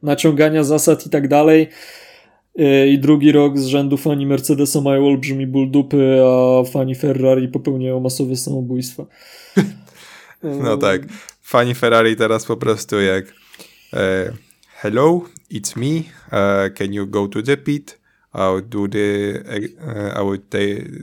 [0.03, 1.69] naciągania zasad i tak dalej.
[2.59, 7.47] E, I drugi rok z rzędu fani Mercedesa mają olbrzymi ból dupy, a fani Ferrari
[7.47, 9.05] popełniają masowe samobójstwa.
[10.43, 11.01] No tak.
[11.41, 13.25] Fani Ferrari teraz po prostu jak
[13.93, 14.37] uh,
[14.81, 16.03] Hello, it's me.
[16.31, 17.99] Uh, can you go to the pit?
[18.33, 20.39] I'll do the uh, I will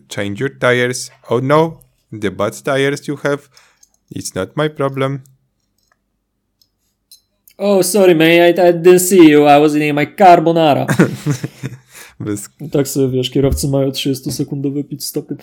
[0.09, 1.11] change your tires.
[1.29, 1.84] Oh no,
[2.21, 3.49] the bad tires you have.
[4.11, 5.23] It's not my problem.
[7.59, 9.47] Oh, sorry, man, I, I didn't see you.
[9.47, 10.87] I was eating my carbonara.
[12.21, 12.49] Bez...
[12.73, 15.37] Tak sobie, wiesz, kierowcy mają 30-sekundowe pit stopy.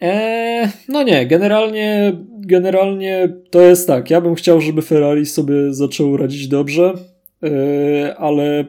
[0.00, 4.10] Eee, no nie, generalnie, generalnie to jest tak.
[4.10, 6.94] Ja bym chciał, żeby Ferrari sobie zaczęło radzić dobrze,
[7.42, 8.64] eee, ale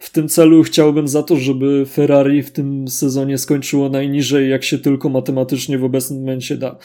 [0.00, 4.78] w tym celu chciałbym za to, żeby Ferrari w tym sezonie skończyło najniżej, jak się
[4.78, 6.78] tylko matematycznie w obecnym momencie da.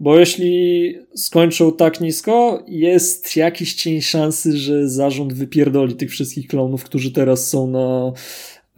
[0.00, 6.84] Bo jeśli skończą tak nisko, jest jakiś cień szansy, że zarząd wypierdoli tych wszystkich klonów,
[6.84, 8.12] którzy teraz są na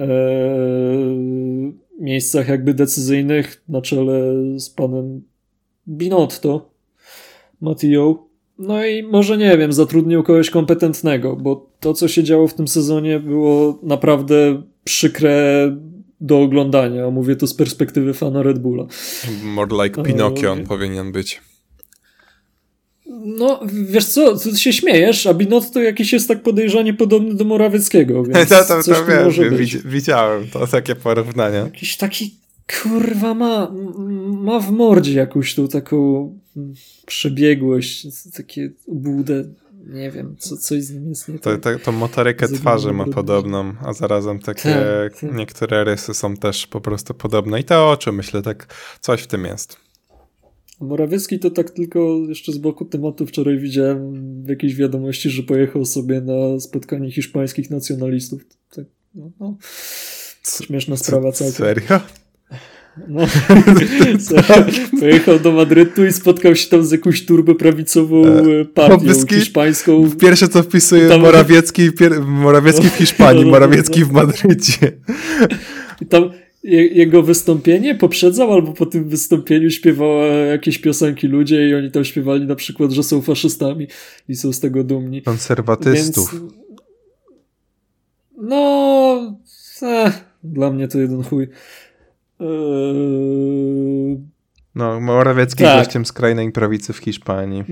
[0.01, 0.09] e,
[2.01, 5.23] miejscach jakby decyzyjnych na czele z panem
[5.89, 6.71] Binotto,
[7.61, 8.30] Matteo.
[8.61, 12.69] No i może nie wiem, zatrudnił kogoś kompetentnego, bo to, co się działo w tym
[12.69, 15.33] sezonie, było naprawdę przykre
[16.21, 17.11] do oglądania.
[17.11, 18.87] Mówię to z perspektywy fana Red Bulla.
[19.43, 21.41] More like Pinocchio on powinien być.
[23.25, 27.45] No, wiesz co, ty się śmiejesz, a Binot to jakiś jest tak podejrzanie podobny do
[27.45, 29.77] Morawieckiego, więc to, to, to wiem, może być.
[29.77, 31.57] widziałem to takie porównanie.
[31.57, 32.35] Jakiś taki,
[32.83, 33.73] kurwa, ma,
[34.29, 36.39] ma w mordzie jakąś tą taką
[37.07, 38.07] przebiegłość,
[38.37, 39.45] takie budę
[39.87, 41.79] nie wiem, co, coś z nim jest nie to, tak.
[41.79, 44.75] To, to motorykę twarzy ma podobną, a zarazem takie
[45.11, 45.35] tak, tak.
[45.35, 49.45] niektóre rysy są też po prostu podobne i te oczy, myślę, tak coś w tym
[49.45, 49.77] jest.
[50.81, 54.13] Morawiecki to tak tylko jeszcze z boku tematu wczoraj widziałem
[54.45, 58.43] w jakiejś wiadomości, że pojechał sobie na spotkanie hiszpańskich nacjonalistów.
[58.77, 59.57] Tak, no, no.
[60.63, 61.57] Śmieszna sprawa całkiem.
[61.57, 62.01] Serio?
[63.09, 63.27] No,
[65.01, 70.11] pojechał do Madrytu i spotkał się tam z jakąś turboprawicową e, partią Morawiecki, hiszpańską.
[70.21, 71.21] Pierwsze co wpisuje tam...
[71.21, 72.21] Morawiecki, pier...
[72.21, 74.93] Morawiecki w Hiszpanii, no, Morawiecki w Madrycie.
[76.01, 76.31] I tam
[76.63, 82.47] jego wystąpienie poprzedzał albo po tym wystąpieniu śpiewała jakieś piosenki ludzie i oni tam śpiewali
[82.47, 83.87] na przykład, że są faszystami
[84.29, 85.23] i są z tego dumni.
[85.23, 86.33] Konserwatystów.
[86.33, 86.53] Więc...
[88.43, 89.39] No,
[89.83, 91.49] eh, dla mnie to jeden chuj.
[92.41, 94.31] Eee...
[94.75, 95.85] No, Morawiecki tak.
[95.85, 97.65] gościem skrajnej prawicy w Hiszpanii.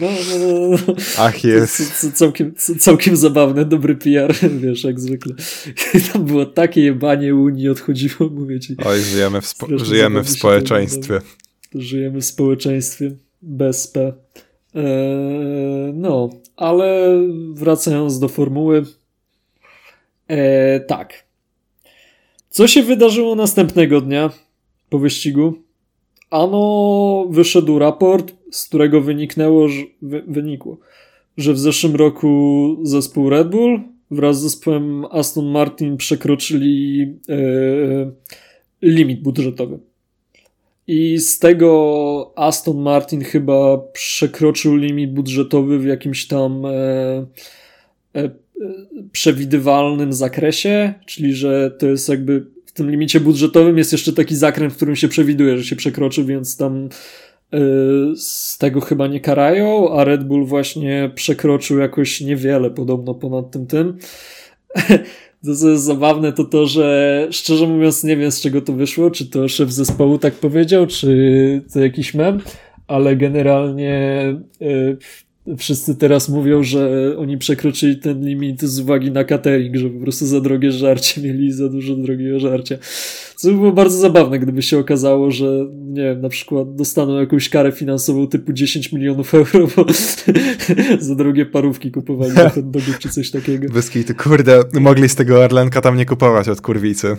[0.00, 0.94] No, no, no, no.
[1.18, 2.00] Ach, jest.
[2.00, 5.34] C całkiem, całkiem zabawne, dobry PR, wiesz, jak zwykle.
[6.12, 8.76] Tam było takie jebanie Unii, odchodziło, mówię ci.
[8.84, 11.20] Oj, żyjemy w, spo żyjemy w społeczeństwie.
[11.74, 13.10] żyjemy w społeczeństwie
[13.42, 14.12] bez P.
[14.74, 17.16] Eee, no, ale
[17.54, 18.84] wracając do formuły.
[20.28, 21.29] Eee, tak.
[22.50, 24.30] Co się wydarzyło następnego dnia
[24.88, 25.54] po wyścigu?
[26.30, 30.78] Ano wyszedł raport, z którego wyniknęło, że, wy, wynikło,
[31.36, 37.36] że w zeszłym roku zespół Red Bull wraz z zespołem Aston Martin przekroczyli e,
[38.82, 39.78] limit budżetowy.
[40.86, 46.70] I z tego Aston Martin chyba przekroczył limit budżetowy w jakimś tam e,
[48.14, 48.30] e,
[49.12, 54.72] przewidywalnym zakresie, czyli że to jest jakby w tym limicie budżetowym jest jeszcze taki zakręt,
[54.72, 56.88] w którym się przewiduje, że się przekroczy, więc tam
[57.52, 57.60] yy,
[58.16, 63.66] z tego chyba nie karają, a Red Bull właśnie przekroczył jakoś niewiele podobno ponad tym
[63.66, 63.98] tym.
[65.44, 69.10] To, co jest zabawne, to to, że szczerze mówiąc nie wiem z czego to wyszło,
[69.10, 72.40] czy to szef zespołu tak powiedział, czy to jakiś mem,
[72.86, 74.24] ale generalnie
[74.60, 74.98] yy,
[75.58, 80.26] wszyscy teraz mówią, że oni przekroczyli ten limit z uwagi na catering, że po prostu
[80.26, 82.78] za drogie żarcie mieli za dużo drogiego żarcia.
[83.36, 87.48] Co by było bardzo zabawne, gdyby się okazało, że nie wiem, na przykład dostaną jakąś
[87.48, 89.86] karę finansową typu 10 milionów euro, bo
[91.06, 93.72] za drogie parówki kupowali na hot dogów czy coś takiego.
[93.72, 97.16] Bez ty kurde, mogli z tego Arlenka tam nie kupować od kurwicy.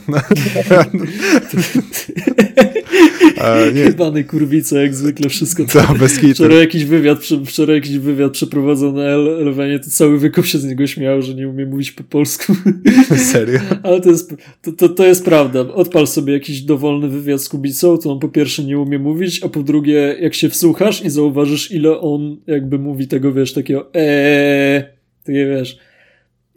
[3.76, 5.66] Jebany kurwice, jak zwykle wszystko.
[5.66, 6.34] To, bez kitu.
[6.34, 9.10] Wczoraj jakiś wywiad, wczoraj jakiś wywiad przeprowadzony na
[9.42, 12.56] Elwanie, to cały wykop się z niego śmiał, że nie umie mówić po polsku.
[13.32, 13.60] Serio?
[13.84, 15.60] Ale to jest, to, to, to jest prawda.
[15.60, 19.50] Odpal sobie jakiś dowolny wywiad z Kubicą, to on po pierwsze nie umie mówić, a
[19.50, 24.84] po drugie, jak się wsłuchasz i zauważysz, ile on jakby mówi tego, wiesz, takiego eee,
[25.24, 25.78] takie wiesz,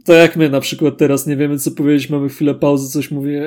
[0.04, 3.34] to jak my na przykład teraz nie wiemy, co powiedzieć, mamy chwilę pauzy, coś mówi,
[3.34, 3.42] e,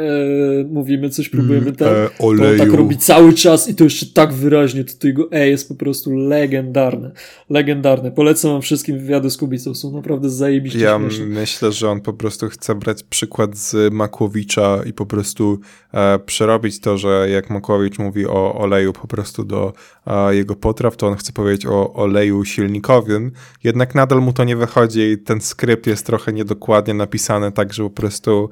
[0.69, 1.87] mówimy, coś próbujemy tam.
[1.87, 5.31] E, to on tak robi cały czas i to jeszcze tak wyraźnie, to, to jego
[5.31, 7.11] e jest po prostu legendarne.
[7.49, 8.11] Legendarne.
[8.11, 11.25] Polecam wam wszystkim wywiady z Kubicą, są naprawdę zajebiście Ja śmieszne.
[11.25, 15.59] myślę, że on po prostu chce brać przykład z Makłowicza i po prostu
[15.93, 19.73] e, przerobić to, że jak Makłowicz mówi o oleju po prostu do
[20.07, 23.31] e, jego potraw, to on chce powiedzieć o oleju silnikowym,
[23.63, 27.73] jednak nadal mu to nie wychodzi i ten skrypt jest trochę nie dokładnie napisane, tak,
[27.73, 28.49] że po prostu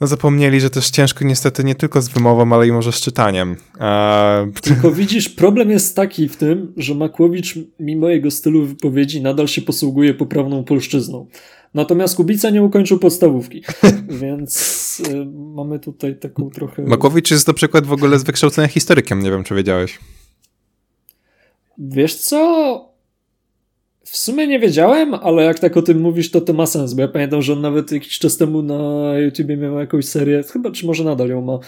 [0.00, 3.56] no zapomnieli, że też ciężko niestety nie tylko z wymową, ale i może z czytaniem.
[4.62, 9.62] Tylko widzisz, problem jest taki w tym, że Makłowicz mimo jego stylu wypowiedzi nadal się
[9.62, 11.26] posługuje poprawną polszczyzną.
[11.74, 13.62] Natomiast Kubica nie ukończył podstawówki,
[14.22, 16.82] więc y, mamy tutaj taką trochę...
[16.82, 19.98] Makłowicz jest na przykład w ogóle z wykształcenia historykiem, nie wiem czy wiedziałeś.
[21.78, 22.89] Wiesz co?
[24.10, 27.02] W sumie nie wiedziałem, ale jak tak o tym mówisz, to to ma sens, bo
[27.02, 30.86] ja pamiętam, że on nawet jakiś czas temu na YouTubie miał jakąś serię, chyba, czy
[30.86, 31.58] może nadal ją ma,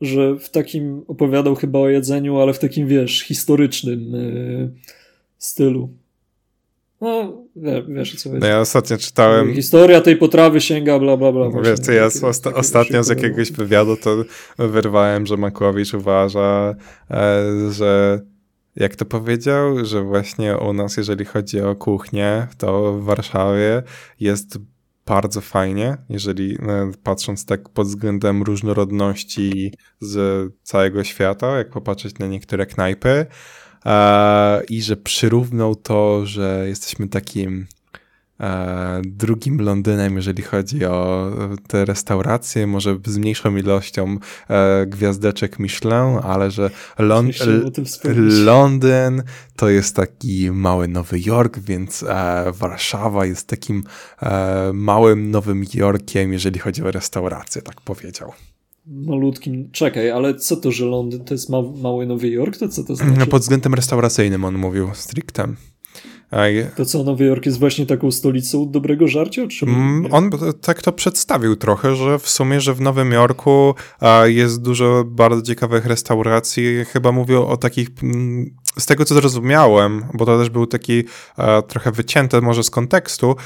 [0.00, 4.70] że w takim opowiadał chyba o jedzeniu, ale w takim, wiesz, historycznym yy,
[5.38, 5.88] stylu.
[7.00, 7.42] No,
[7.88, 9.54] wiesz, co No ja ostatnio czytałem...
[9.54, 11.48] Historia tej potrawy sięga bla, bla, bla.
[11.62, 14.24] Wiesz co, ja takie, osta ostatnio z jakiegoś wywiadu to
[14.58, 16.74] wyrwałem, że Makłowicz uważa,
[17.10, 18.20] e, że
[18.76, 23.82] jak to powiedział, że właśnie u nas, jeżeli chodzi o kuchnię, to w Warszawie
[24.20, 24.58] jest
[25.06, 32.26] bardzo fajnie, jeżeli no, patrząc tak pod względem różnorodności z całego świata, jak popatrzeć na
[32.26, 33.26] niektóre knajpy,
[33.86, 37.81] e, i że przyrównał to, że jesteśmy takim E,
[39.04, 41.30] drugim Londynem, jeżeli chodzi o
[41.68, 44.16] te restauracje, może z mniejszą ilością
[44.48, 47.30] e, gwiazdeczek Michelin, ale że Lon
[48.44, 49.22] Londyn
[49.56, 53.84] to jest taki mały Nowy Jork, więc e, Warszawa jest takim
[54.72, 58.32] małym Nowym Jorkiem, jeżeli chodzi o restaurację, tak powiedział
[58.86, 59.70] malutkim.
[59.72, 62.56] Czekaj, ale co to, że Londyn to jest ma mały Nowy Jork?
[62.56, 63.26] To co to znaczy?
[63.26, 65.48] Pod względem restauracyjnym on mówił stricte.
[66.76, 69.46] To co, Nowy Jork jest właśnie taką stolicą dobrego żarcia?
[69.46, 69.66] Czy...
[69.66, 73.74] Mm, on tak to przedstawił trochę, że w sumie, że w Nowym Jorku
[74.24, 76.84] jest dużo bardzo ciekawych restauracji.
[76.84, 81.04] Chyba mówił o takich, mm, z tego co zrozumiałem, bo to też był taki
[81.68, 83.36] trochę wycięte może z kontekstu,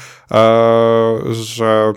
[1.31, 1.93] że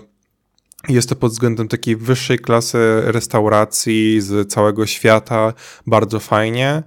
[0.89, 5.53] jest to pod względem takiej wyższej klasy restauracji z całego świata
[5.87, 6.83] bardzo fajnie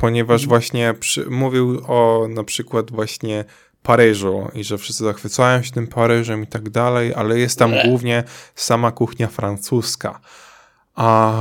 [0.00, 0.48] ponieważ mhm.
[0.48, 3.44] właśnie przy, mówił o na przykład właśnie
[3.82, 8.24] Paryżu i że wszyscy zachwycają się tym Paryżem i tak dalej, ale jest tam głównie
[8.54, 10.20] sama kuchnia francuska
[11.00, 11.32] a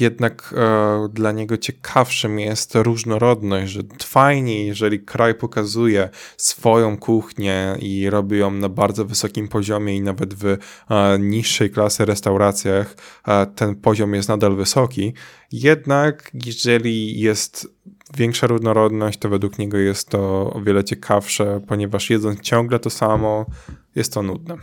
[0.00, 8.10] jednak e, dla niego ciekawszym jest różnorodność, że fajniej, jeżeli kraj pokazuje swoją kuchnię i
[8.10, 12.96] robi ją na bardzo wysokim poziomie i nawet w e, niższej klasy restauracjach
[13.28, 15.14] e, ten poziom jest nadal wysoki.
[15.52, 17.68] Jednak jeżeli jest
[18.16, 23.46] większa różnorodność, to według niego jest to o wiele ciekawsze, ponieważ jedząc ciągle to samo,
[23.94, 24.56] jest to nudne.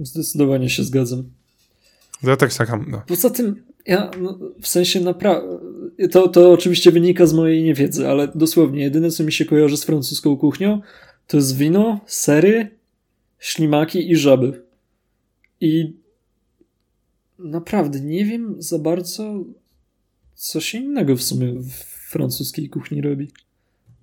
[0.00, 1.30] Zdecydowanie się zgadzam.
[2.22, 3.02] Ja tak sakam, no.
[3.06, 5.58] Poza tym, ja no, w sensie naprawdę,
[6.10, 9.84] to, to oczywiście wynika z mojej niewiedzy, ale dosłownie jedyne, co mi się kojarzy z
[9.84, 10.80] francuską kuchnią,
[11.26, 12.70] to jest wino, sery,
[13.38, 14.62] ślimaki i żaby.
[15.60, 15.92] I
[17.38, 19.44] naprawdę nie wiem za bardzo,
[20.34, 23.30] co się innego w sumie w francuskiej kuchni robi.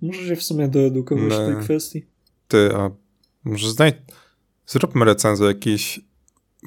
[0.02, 1.46] Może się w sumie doedukować no.
[1.46, 2.04] tej kwestii.
[2.48, 2.90] Ty, a
[3.44, 3.92] może znaj...
[4.66, 6.00] Zróbmy recenzję jakiejś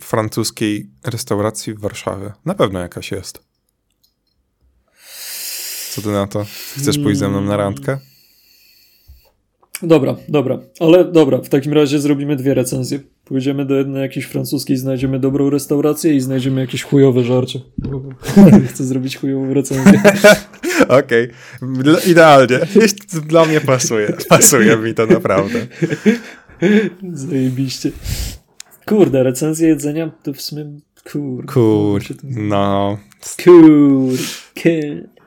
[0.01, 2.31] francuskiej restauracji w Warszawie.
[2.45, 3.43] Na pewno jakaś jest.
[5.91, 6.45] Co ty na to?
[6.77, 7.99] Chcesz pójść ze mną na randkę?
[9.83, 12.99] Dobra, dobra, ale dobra, w takim razie zrobimy dwie recenzje.
[13.31, 17.59] Pójdziemy do jednej jakiejś francuskiej, znajdziemy dobrą restaurację i znajdziemy jakieś chujowe żarcie.
[18.69, 20.01] Chcę zrobić chujową recenzję.
[20.99, 21.29] Okej,
[21.61, 22.11] okay.
[22.11, 22.59] idealnie.
[23.27, 24.13] Dla mnie pasuje.
[24.29, 25.67] Pasuje mi to naprawdę.
[27.13, 27.91] Zajebiście.
[28.85, 30.65] Kurde, recenzje jedzenia to w sumie...
[31.11, 31.45] Kur...
[31.45, 32.01] Kur...
[32.23, 32.97] No...
[33.43, 34.11] Kur...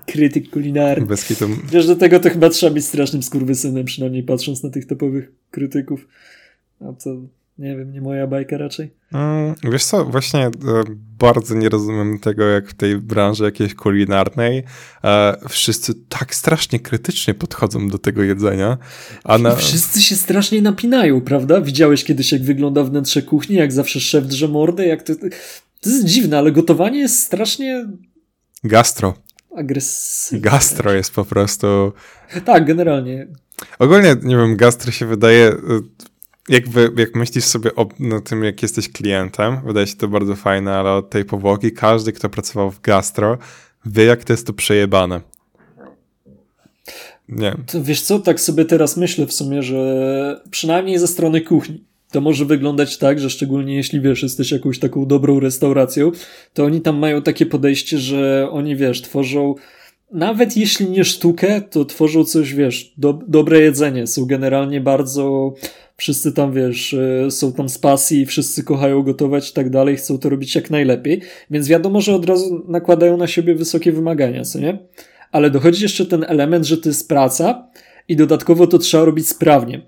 [0.06, 1.06] Krytyk kulinarny.
[1.06, 1.48] Bez kitu.
[1.72, 6.08] Wiesz, do tego to chyba trzeba być strasznym skurwysynem, przynajmniej patrząc na tych topowych krytyków.
[6.80, 7.16] A to
[7.58, 8.90] nie wiem, nie moja bajka raczej.
[9.12, 10.50] Mm, wiesz co, właśnie e,
[11.18, 14.62] bardzo nie rozumiem tego, jak w tej branży jakiejś kulinarnej
[15.04, 18.78] e, wszyscy tak strasznie krytycznie podchodzą do tego jedzenia.
[19.24, 19.56] A na...
[19.56, 21.60] Wszyscy się strasznie napinają, prawda?
[21.60, 25.14] Widziałeś kiedyś, jak wygląda wnętrze kuchni, jak zawsze szef drze mordę, jak to...
[25.80, 27.86] To jest dziwne, ale gotowanie jest strasznie...
[28.64, 29.14] Gastro.
[29.56, 30.50] Agresywne.
[30.50, 31.92] Gastro jest po prostu...
[32.44, 33.26] Tak, generalnie.
[33.78, 35.58] Ogólnie, nie wiem, gastro się wydaje e,
[36.48, 40.74] jakby, jak myślisz sobie o no, tym, jak jesteś klientem, wydaje się to bardzo fajne,
[40.74, 43.38] ale od tej powłoki każdy, kto pracował w gastro,
[43.86, 45.20] wie, jak to jest to przejebane.
[47.28, 47.56] Nie.
[47.66, 51.84] To wiesz co, tak sobie teraz myślę w sumie, że przynajmniej ze strony kuchni.
[52.10, 56.12] To może wyglądać tak, że szczególnie jeśli wiesz, jesteś jakąś taką dobrą restauracją,
[56.52, 59.54] to oni tam mają takie podejście, że oni wiesz, tworzą
[60.14, 64.06] nawet jeśli nie sztukę, to tworzą coś, wiesz, do, dobre jedzenie.
[64.06, 65.54] Są generalnie bardzo
[65.96, 70.18] wszyscy tam, wiesz, e, są tam z pasji, wszyscy kochają gotować i tak dalej, chcą
[70.18, 71.20] to robić jak najlepiej,
[71.50, 74.78] więc wiadomo, że od razu nakładają na siebie wysokie wymagania, co nie?
[75.32, 77.68] Ale dochodzi jeszcze ten element, że to jest praca
[78.08, 79.82] i dodatkowo to trzeba robić sprawnie.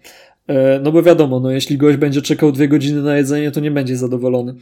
[0.46, 3.70] E, no bo wiadomo, no jeśli gość będzie czekał dwie godziny na jedzenie, to nie
[3.70, 4.54] będzie zadowolony.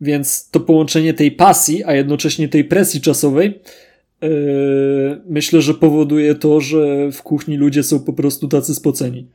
[0.00, 3.60] Więc to połączenie tej pasji, a jednocześnie tej presji czasowej,
[4.22, 4.28] yy,
[5.28, 9.26] myślę, że powoduje to, że w kuchni ludzie są po prostu tacy spoceni.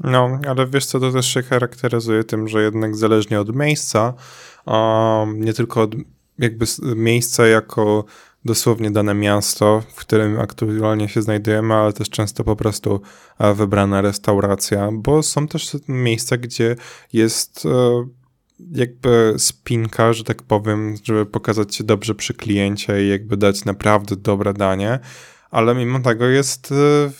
[0.00, 4.14] No, ale wiesz co, to też się charakteryzuje tym, że jednak zależnie od miejsca,
[5.36, 5.94] nie tylko od
[6.38, 8.04] jakby miejsca jako
[8.44, 13.00] dosłownie dane miasto, w którym aktualnie się znajdujemy, ale też często po prostu
[13.38, 16.76] e, wybrana restauracja, bo są też miejsca, gdzie
[17.12, 18.06] jest e,
[18.72, 24.16] jakby spinka, że tak powiem, żeby pokazać się dobrze przy kliencie i jakby dać naprawdę
[24.16, 24.98] dobre danie,
[25.50, 27.10] ale mimo tego jest e,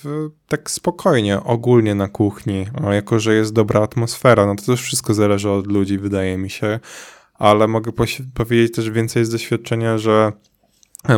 [0.49, 5.51] tak spokojnie, ogólnie na kuchni, jako że jest dobra atmosfera, no to też wszystko zależy
[5.51, 6.81] od ludzi, wydaje mi się,
[7.35, 7.93] ale mogę
[8.35, 10.33] powiedzieć też więcej z doświadczenia, że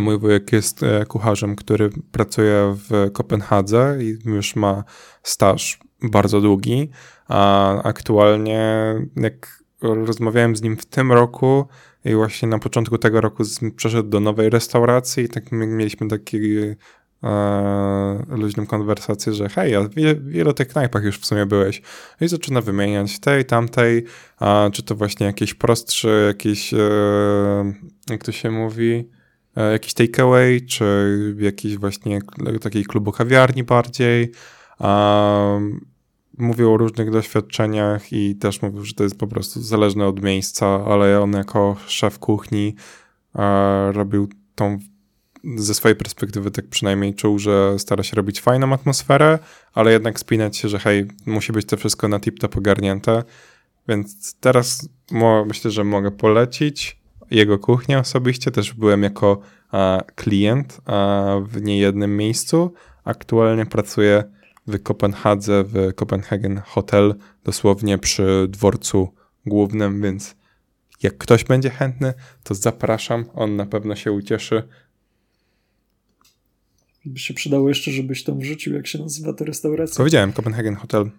[0.01, 4.85] mój wujek jest e, kucharzem, który pracuje w Kopenhadze i już ma
[5.23, 6.91] staż bardzo długi,
[7.29, 11.67] a aktualnie jak rozmawiałem z nim w tym roku
[12.05, 13.43] i właśnie na początku tego roku
[13.77, 16.39] przeszedł do nowej restauracji i tak mieliśmy taki
[17.25, 21.83] e, luźną konwersację, że hej, a w ilu tych knajpach już w sumie byłeś?
[22.21, 24.05] I zaczyna wymieniać tej, tamtej,
[24.39, 26.79] a czy to właśnie jakieś prostsze, jakieś, e,
[28.11, 29.09] jak to się mówi,
[29.57, 32.21] e, jakiś takeaway, czy jakiś właśnie
[32.61, 34.33] takiej klubu kawiarni bardziej.
[36.39, 40.85] mówił o różnych doświadczeniach i też mówił, że to jest po prostu zależne od miejsca,
[40.85, 42.75] ale on jako szef kuchni
[43.35, 44.79] e, robił tą
[45.57, 49.39] ze swojej perspektywy tak przynajmniej czuł, że stara się robić fajną atmosferę,
[49.75, 53.23] ale jednak spinać się, że hej, musi być to wszystko na tip-top ogarnięte.
[53.89, 54.89] Więc teraz
[55.47, 58.51] myślę, że mogę polecić jego kuchnię osobiście.
[58.51, 59.41] Też byłem jako
[59.71, 62.75] a, klient a, w niejednym miejscu.
[63.05, 64.25] Aktualnie pracuję
[64.67, 67.15] w Kopenhadze, w Copenhagen Hotel,
[67.45, 69.15] dosłownie przy dworcu
[69.47, 70.37] głównym, więc
[71.03, 73.25] jak ktoś będzie chętny, to zapraszam.
[73.35, 74.69] On na pewno się ucieszy
[77.05, 79.97] by się przydało jeszcze, żebyś tam wrzucił, jak się nazywa ta restauracja.
[79.97, 81.11] Powiedziałem, Copenhagen Hotel.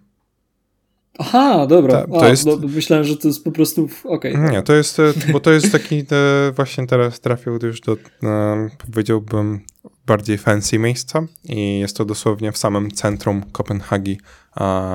[1.18, 2.00] Aha, dobra.
[2.00, 2.46] Ta, to A, jest...
[2.46, 3.88] no, myślałem, że to jest po prostu.
[4.04, 7.96] Okay, Nie, to jest, e, bo to jest taki, te, właśnie teraz trafił już do,
[8.22, 9.60] e, powiedziałbym,
[10.06, 14.20] bardziej fancy miejsca i jest to dosłownie w samym centrum Kopenhagi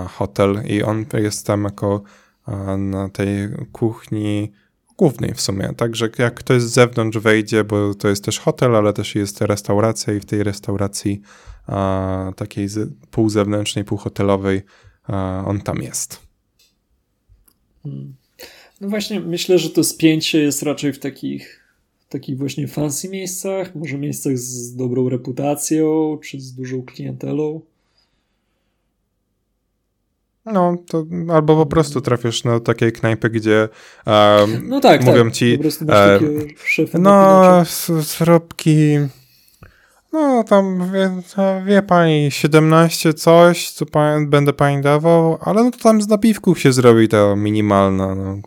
[0.10, 2.04] hotel i on jest tam jako
[2.78, 3.28] na tej
[3.72, 4.52] kuchni
[5.00, 5.70] głównej w sumie.
[5.78, 10.14] Także jak ktoś z zewnątrz wejdzie, bo to jest też hotel, ale też jest restauracja
[10.14, 11.22] i w tej restauracji
[11.68, 14.62] a, takiej z, półzewnętrznej, półhotelowej
[15.04, 16.20] a, on tam jest.
[17.84, 18.16] Hmm.
[18.82, 21.64] No właśnie, myślę, że to spięcie jest raczej w takich,
[22.10, 27.62] takich właśnie fancy miejscach, może miejscach z dobrą reputacją, czy z dużą klientelą.
[30.54, 33.70] No, to albo po prostu trafisz na takiej knajpy, gdzie
[34.06, 35.34] um, no tak, mówią tak.
[35.34, 37.64] ci po prostu masz e, no,
[38.02, 38.97] zrobki
[40.14, 41.12] No, tam wie,
[41.66, 46.60] wie pani, 17 coś, co pan, będę pani dawał, ale no to tam z napiwków
[46.60, 48.16] się zrobi to minimalna.
[48.16, 48.38] No.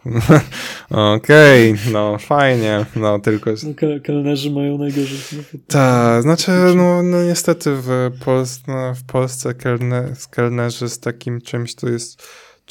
[1.15, 3.51] Okej, okay, no fajnie, no tylko...
[3.51, 5.19] No, kelnerzy mają najgorzej.
[5.67, 11.75] Tak, znaczy, no, no niestety w, Pols no, w Polsce kelne kelnerzy z takim czymś
[11.75, 12.23] to jest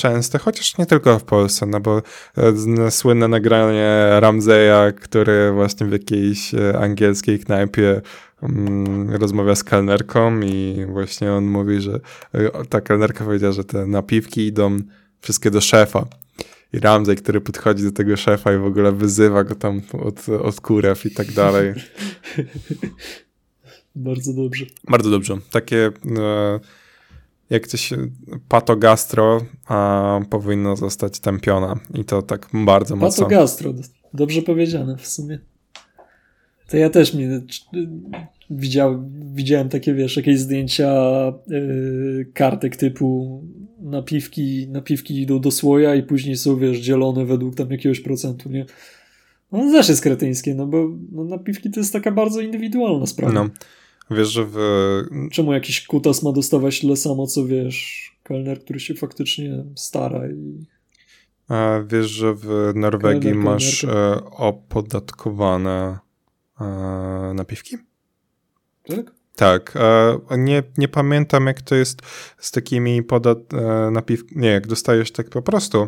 [0.01, 2.01] częste, chociaż nie tylko w Polsce, no bo
[2.37, 8.01] e, słynne nagranie Ramzeja, który właśnie w jakiejś e, angielskiej knajpie
[8.41, 11.99] um, rozmawia z kelnerką i właśnie on mówi, że
[12.33, 14.77] e, ta kelnerka powiedziała, że te napiwki idą
[15.19, 16.05] wszystkie do szefa.
[16.73, 20.61] I Ramzej, który podchodzi do tego szefa i w ogóle wyzywa go tam od, od
[20.61, 21.73] kurew i tak dalej.
[23.95, 24.65] Bardzo dobrze.
[24.89, 25.37] Bardzo dobrze.
[25.51, 25.91] Takie...
[26.17, 26.59] E,
[27.51, 27.93] jak coś
[28.47, 33.23] patogastro a, powinno zostać tępiona i to tak bardzo mocno.
[33.23, 33.73] Patogastro,
[34.13, 35.39] dobrze powiedziane w sumie.
[36.69, 37.27] To ja też mi
[38.49, 40.93] widział, widziałem takie, wiesz, jakieś zdjęcia
[41.47, 43.41] yy, kartek typu
[43.79, 48.65] napiwki, napiwki idą do słoja i później są, wiesz, dzielone według tam jakiegoś procentu, nie?
[49.51, 53.33] No też jest kretyńskie, no bo no, napiwki to jest taka bardzo indywidualna sprawa.
[53.33, 53.49] No.
[54.11, 54.57] Wiesz, że w...
[55.31, 60.65] Czemu jakiś kutas ma dostawać tyle samo, co wiesz, kelner, który się faktycznie stara i...
[61.47, 65.99] A wiesz, że w Norwegii kelner, masz e, opodatkowane
[66.61, 66.65] e,
[67.35, 67.77] napiwki?
[68.83, 69.11] Tak?
[69.35, 69.73] Tak.
[69.75, 72.01] E, nie, nie pamiętam, jak to jest
[72.37, 73.39] z takimi podat...
[73.91, 74.41] Napiwkami.
[74.41, 75.87] Nie, jak dostajesz tak po prostu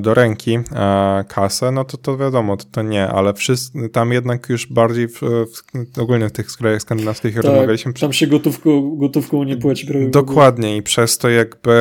[0.00, 4.48] do ręki e, kasę, no to to wiadomo, to, to nie, ale wszyscy, tam jednak
[4.48, 7.92] już bardziej w, w, ogólnie w tych krajach skandynawskich tak, rozmawialiśmy.
[7.92, 9.86] Tam się gotówką, gotówką nie płaci.
[9.86, 11.72] Prawie Dokładnie i przez to jakby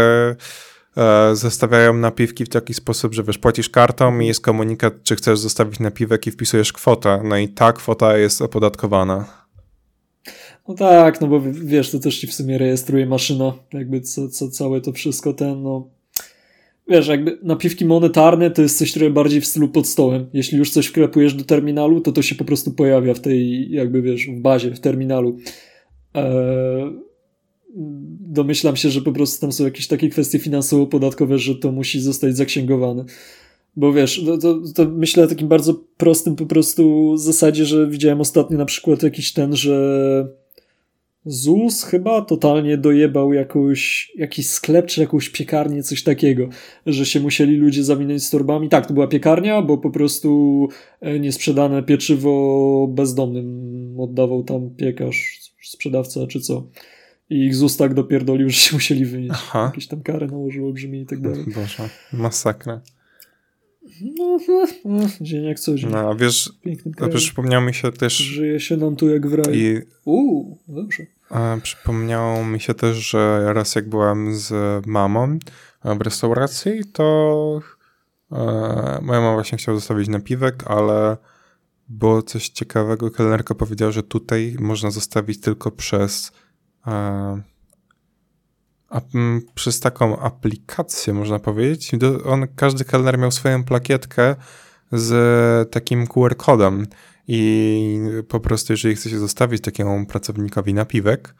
[0.97, 5.39] e, zostawiają napiwki w taki sposób, że wiesz, płacisz kartą i jest komunikat, czy chcesz
[5.39, 9.43] zostawić napiwek i wpisujesz kwotę, no i ta kwota jest opodatkowana.
[10.67, 14.49] No tak, no bo wiesz, to też ci w sumie rejestruje maszyna, jakby co, co
[14.49, 15.89] całe to wszystko ten, no
[16.87, 20.25] wiesz, jakby napiwki monetarne to jest coś trochę bardziej w stylu pod stołem.
[20.33, 24.01] Jeśli już coś wklepujesz do terminalu, to to się po prostu pojawia w tej, jakby
[24.01, 25.37] wiesz, w bazie, w terminalu.
[26.13, 27.03] Eee,
[28.19, 32.37] domyślam się, że po prostu tam są jakieś takie kwestie finansowo-podatkowe, że to musi zostać
[32.37, 33.05] zaksięgowane.
[33.75, 38.21] Bo wiesz, to, to, to myślę o takim bardzo prostym po prostu zasadzie, że widziałem
[38.21, 40.42] ostatnio na przykład jakiś ten, że
[41.25, 46.49] ZUS chyba totalnie dojebał jakąś, jakiś sklep czy jakąś piekarnię, coś takiego,
[46.85, 48.69] że się musieli ludzie zawinąć z torbami.
[48.69, 50.69] Tak, to była piekarnia, bo po prostu
[51.01, 56.67] e, niesprzedane pieczywo bezdomnym oddawał tam piekarz, sprzedawca czy co.
[57.29, 59.33] I ich ZUS tak dopierdolił, że się musieli wynieść.
[59.33, 59.65] Aha.
[59.65, 61.45] Jakieś tam kary nałożył olbrzymie i tak dalej.
[61.55, 62.81] Boże, masakra.
[64.03, 64.37] No,
[64.85, 65.89] no, dzień jak co dzień.
[65.91, 66.53] No, a wiesz,
[67.01, 68.13] a przypomniał mi się też...
[68.13, 69.55] Żyje się nam tu jak w raju.
[69.55, 69.81] I...
[70.05, 71.05] Uuu, dobrze.
[71.29, 74.53] A, przypomniało mi się też, że raz jak byłem z
[74.87, 75.39] mamą
[75.83, 77.59] w restauracji, to
[78.31, 78.35] e,
[79.01, 81.17] moja mama właśnie chciała zostawić napiwek, ale
[81.89, 83.11] było coś ciekawego.
[83.11, 86.31] Kelnerka powiedziała, że tutaj można zostawić tylko przez
[86.87, 87.41] e,
[88.93, 91.91] a, m, przez taką aplikację, można powiedzieć.
[92.25, 94.35] On, każdy kelner miał swoją plakietkę
[94.91, 96.87] z takim QR-kodem
[97.27, 101.35] i po prostu jeżeli chce się zostawić takiemu pracownikowi napiwek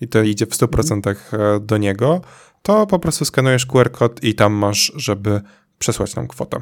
[0.00, 1.42] i to idzie w 100% mhm.
[1.42, 2.20] e, do niego,
[2.62, 5.40] to po prostu skanujesz QR-kod i tam masz, żeby
[5.78, 6.56] przesłać nam kwotę.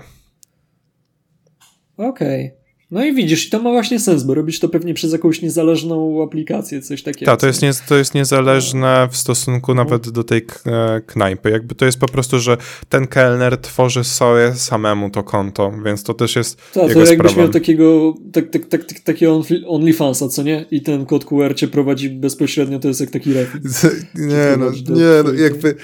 [1.96, 2.46] Okej.
[2.46, 2.65] Okay.
[2.90, 6.82] No i widzisz, to ma właśnie sens, bo robisz to pewnie przez jakąś niezależną aplikację,
[6.82, 7.32] coś takiego.
[7.32, 9.84] Tak, to jest, nie, to jest niezależne w stosunku no.
[9.84, 11.50] nawet do tej e, knajpy.
[11.50, 12.56] Jakby to jest po prostu, że
[12.88, 17.48] ten kelner tworzy sobie samemu to konto, więc to też jest Tak, to jakbyś miał
[17.48, 20.66] takiego, tak, tak, tak, tak, takiego OnlyFansa, co nie?
[20.70, 23.62] I ten kod QR cię prowadzi bezpośrednio, to jest jak taki refit.
[24.14, 25.76] Nie, no, nie, no, jakby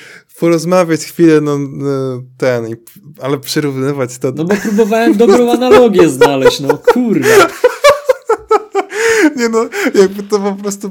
[0.42, 2.64] porozmawiać chwilę, no, no ten,
[3.20, 4.32] ale przyrównywać to...
[4.36, 7.28] No bo próbowałem dobrą analogię znaleźć, no kurwa.
[9.36, 10.90] Nie no, jakby to po prostu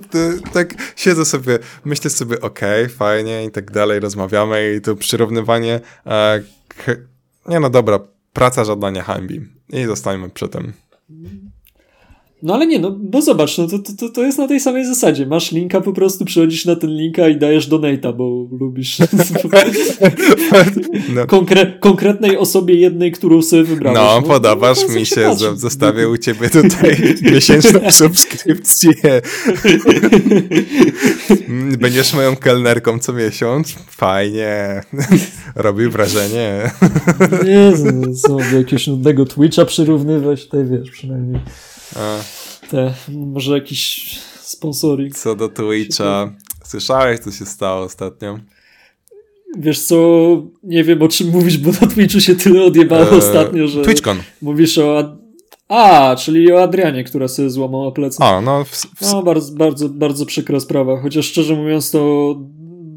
[0.53, 5.79] tak siedzę sobie, myślę sobie, okej, okay, fajnie i tak dalej, rozmawiamy i to przyrównywanie,
[6.05, 6.41] e,
[7.47, 7.99] nie no dobra,
[8.33, 10.73] praca żadna nie hańbi i zostańmy przy tym.
[12.43, 15.25] No ale nie, no bo zobacz, no to, to, to jest na tej samej zasadzie.
[15.25, 18.97] Masz linka, po prostu przychodzisz na ten linka i dajesz donata, bo lubisz
[21.15, 21.27] no.
[21.27, 23.99] Konkre konkretnej osobie jednej, którą sobie wybrałeś.
[23.99, 26.97] No, no podobasz no, mi się, zostawię u ciebie tutaj
[27.33, 28.93] miesięczną subskrypcję.
[31.79, 33.75] Będziesz moją kelnerką co miesiąc?
[33.89, 34.81] Fajnie.
[35.55, 36.71] Robi wrażenie.
[37.45, 37.73] Nie,
[38.15, 41.41] co, do jakiegoś nudnego Twitcha przyrównywać, tutaj wiesz, przynajmniej.
[41.95, 42.19] A.
[42.69, 45.15] Te, może jakiś Sponsoring.
[45.17, 46.31] Co do Twitcha,
[46.63, 48.39] słyszałeś, co się stało ostatnio?
[49.57, 49.97] Wiesz co,
[50.63, 53.81] nie wiem o czym mówisz, bo na Twitchu się tyle odjebało eee, ostatnio, że...
[53.81, 54.17] TwitchCon.
[54.41, 55.17] Mówisz o...
[55.67, 58.23] A, czyli o Adrianie, która sobie złamała plecy.
[58.23, 58.63] A, no...
[58.63, 59.01] W, w...
[59.01, 61.01] No, bardzo, bardzo, bardzo przykra sprawa.
[61.01, 62.35] Chociaż szczerze mówiąc, to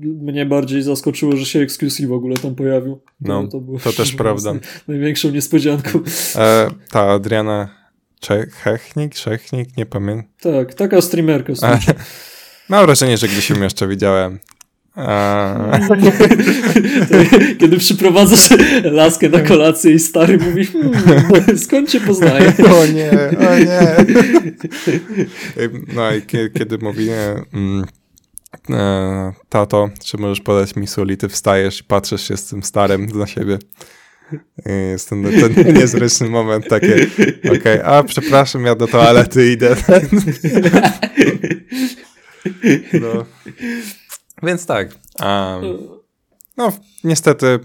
[0.03, 3.01] mnie bardziej zaskoczyło, że się Exclusive w ogóle tam pojawił.
[3.21, 4.55] No, to, to, to też prawda.
[4.89, 6.01] Największą niespodzianką.
[6.37, 7.84] E, ta Adriana
[8.27, 10.31] Czechnik, Czechnik, nie pamiętam.
[10.41, 11.53] Tak, taka streamerka.
[11.62, 11.79] E,
[12.68, 14.39] mam wrażenie, że gdzieś ją jeszcze widziałem.
[14.95, 15.79] A...
[17.61, 18.49] Kiedy przyprowadzasz
[18.85, 22.53] laskę na kolację i stary mówi, hmm, skąd cię poznaję?
[22.81, 23.11] O nie,
[23.51, 23.97] o nie.
[25.95, 26.22] No i
[26.59, 27.09] kiedy mówi,
[27.53, 27.85] mm,
[28.70, 32.62] e, tato, czy możesz podać mi sól i ty wstajesz i patrzysz się z tym
[32.62, 33.59] starym na siebie.
[34.66, 37.07] Jest ten, ten niezręczny moment takie,
[37.45, 39.76] okej, okay, a przepraszam, ja do toalety idę.
[42.93, 43.24] No.
[44.43, 44.89] Więc tak.
[45.20, 45.78] Um,
[46.57, 46.72] no,
[47.05, 47.59] niestety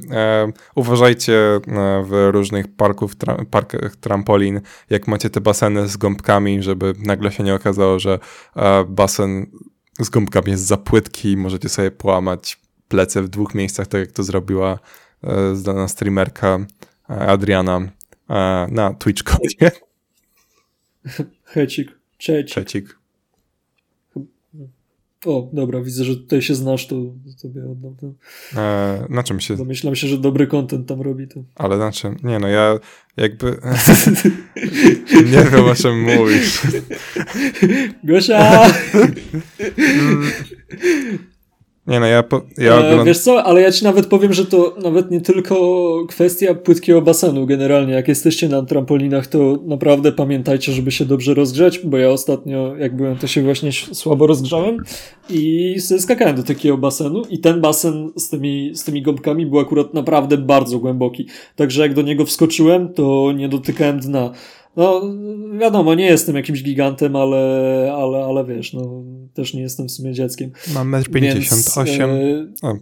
[0.76, 1.60] uważajcie e,
[2.06, 7.44] w różnych parków, tra parkach trampolin, jak macie te baseny z gąbkami, żeby nagle się
[7.44, 8.20] nie okazało, że
[8.56, 9.46] e, basen
[10.00, 14.12] z gąbkami jest za płytki i możecie sobie połamać plecy w dwóch miejscach, tak jak
[14.12, 14.80] to zrobiła
[15.54, 16.66] znana streamerka
[17.10, 17.92] e, Adriana
[18.30, 19.72] e, na TwitchConie.
[21.44, 21.92] Hecik.
[22.18, 22.56] Czecik.
[22.56, 23.00] Czecik.
[25.26, 26.96] O, dobra, widzę, że tutaj się znasz, to
[27.38, 27.96] sobie oddam.
[27.96, 28.14] To.
[28.62, 29.56] E, na czym się...
[29.56, 31.28] Domyślam się, że dobry content tam robi.
[31.28, 31.44] To.
[31.56, 32.18] Ale na czym?
[32.24, 32.80] Nie no, ja
[33.18, 33.46] jakby...
[35.32, 36.62] nie wiem, o czym mówisz.
[38.04, 38.68] Gosia!
[41.90, 43.08] Nie no, ja, po, ja e, ogląd...
[43.08, 45.56] Wiesz co, ale ja ci nawet powiem, że to nawet nie tylko
[46.10, 47.94] kwestia płytkiego basenu generalnie.
[47.94, 52.96] Jak jesteście na trampolinach, to naprawdę pamiętajcie, żeby się dobrze rozgrzać, bo ja ostatnio, jak
[52.96, 54.78] byłem, to się właśnie słabo rozgrzałem
[55.30, 59.94] i skakałem do takiego basenu i ten basen z tymi, z tymi gąbkami był akurat
[59.94, 61.28] naprawdę bardzo głęboki.
[61.56, 64.32] Także jak do niego wskoczyłem, to nie dotykałem dna.
[64.80, 65.02] No,
[65.60, 67.38] wiadomo, nie jestem jakimś gigantem, ale,
[67.96, 69.04] ale, ale wiesz, no,
[69.34, 70.52] też nie jestem w sumie dzieckiem.
[70.74, 72.10] Mam 1,58 m.
[72.64, 72.80] E...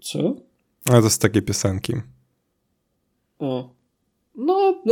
[0.00, 0.36] Co?
[0.90, 1.92] A to z takiej piosenki.
[3.38, 3.74] O.
[4.36, 4.82] No,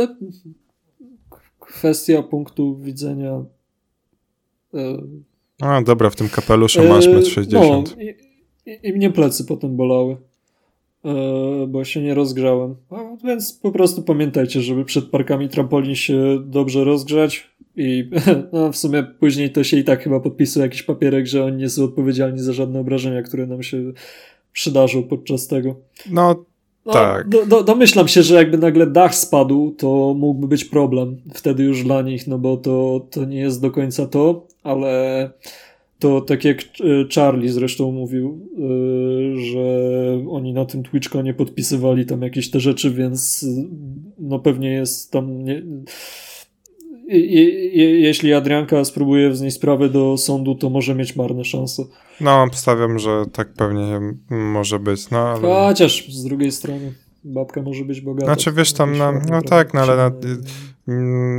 [1.59, 3.45] kwestia punktu widzenia.
[4.73, 4.97] E...
[5.61, 7.53] A, dobra, w tym kapeluszu masz 1,60 m.
[7.53, 8.15] No, i,
[8.65, 10.17] i, i mnie plecy potem bolały.
[11.05, 12.75] E, bo się nie rozgrzałem.
[12.91, 18.09] No, więc po prostu pamiętajcie, żeby przed parkami trampolin się dobrze rozgrzać i
[18.53, 21.69] no, w sumie później to się i tak chyba podpisuje jakiś papierek, że oni nie
[21.69, 23.93] są odpowiedzialni za żadne obrażenia, które nam się
[24.53, 25.75] przydarzą podczas tego.
[26.11, 26.45] No,
[26.85, 27.29] no tak.
[27.29, 31.83] Do, do, domyślam się, że jakby nagle dach spadł, to mógłby być problem wtedy już
[31.83, 35.29] dla nich, no bo to, to nie jest do końca to, ale
[35.99, 36.63] to tak jak e,
[37.15, 39.65] Charlie zresztą mówił, e, że
[40.29, 40.83] oni na tym
[41.23, 43.45] nie podpisywali tam jakieś te rzeczy, więc
[44.19, 45.63] no pewnie jest tam nie...
[47.99, 51.83] jeśli Adrianka spróbuje wznieść sprawę do sądu, to może mieć marne szanse.
[52.21, 55.09] No, stawiam, że tak pewnie może być.
[55.09, 55.41] No, ale...
[55.41, 56.93] Chociaż z drugiej strony
[57.23, 58.25] babka może być bogata.
[58.25, 60.11] Znaczy wiesz tam, na, no tak, no ale na,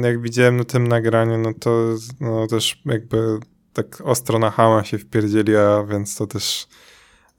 [0.09, 3.39] jak widziałem na tym nagraniu, no to no, też jakby
[3.77, 6.67] tak ostro na hama się wpierdzieliła, więc to też...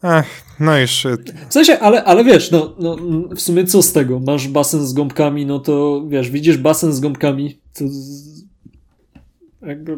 [0.04, 1.06] Ech, no już...
[1.06, 1.18] Y,
[1.50, 2.98] w sensie, ale, ale wiesz, no, no
[3.36, 4.20] w sumie co z tego?
[4.20, 7.84] Masz basen z gąbkami, no to wiesz, widzisz basen z gąbkami, to
[9.68, 9.96] jakby...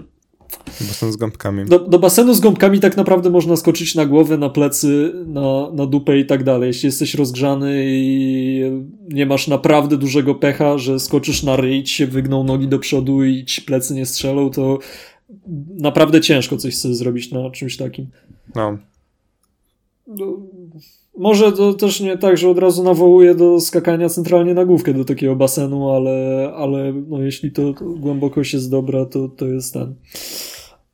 [0.82, 1.66] Basen z gąbkami.
[1.66, 5.86] Do, do, basenu z gąbkami tak naprawdę można skoczyć na głowę, na plecy, na, na
[5.86, 6.68] dupę i tak dalej.
[6.68, 8.62] Jeśli jesteś rozgrzany i
[9.10, 13.24] nie masz naprawdę dużego pecha, że skoczysz na ryj, ci się wygną nogi do przodu
[13.24, 14.80] i ci plecy nie strzelą, to
[15.78, 18.08] naprawdę ciężko coś sobie zrobić na czymś takim.
[18.56, 18.78] No.
[20.08, 20.38] no.
[21.18, 25.06] Może to też nie tak, że od razu nawołuje do skakania centralnie na główkę do
[25.06, 29.96] takiego basenu, ale, ale no jeśli to, to głębokość jest dobra, to, to jest ten.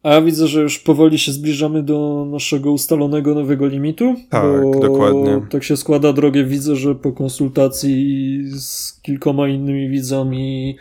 [0.04, 4.16] A ja widzę, że już powoli się zbliżamy do naszego ustalonego nowego limitu.
[4.30, 5.42] Tak, dokładnie.
[5.50, 10.78] Tak się składa, drogie widzę, że po konsultacji z kilkoma innymi widzami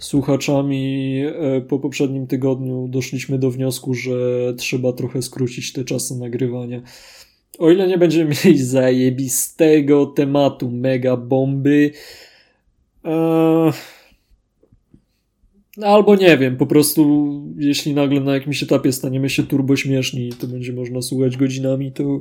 [0.00, 4.10] słuchaczami e, po poprzednim tygodniu doszliśmy do wniosku, że
[4.56, 6.82] trzeba trochę skrócić te czasy nagrywania.
[7.58, 11.92] O ile nie będziemy mieli zajebistego tematu mega bomby,
[13.04, 13.72] ee,
[15.80, 20.28] no albo nie wiem, po prostu jeśli nagle na jakimś etapie staniemy się turbo śmieszni
[20.28, 22.20] i to będzie można słuchać godzinami, to,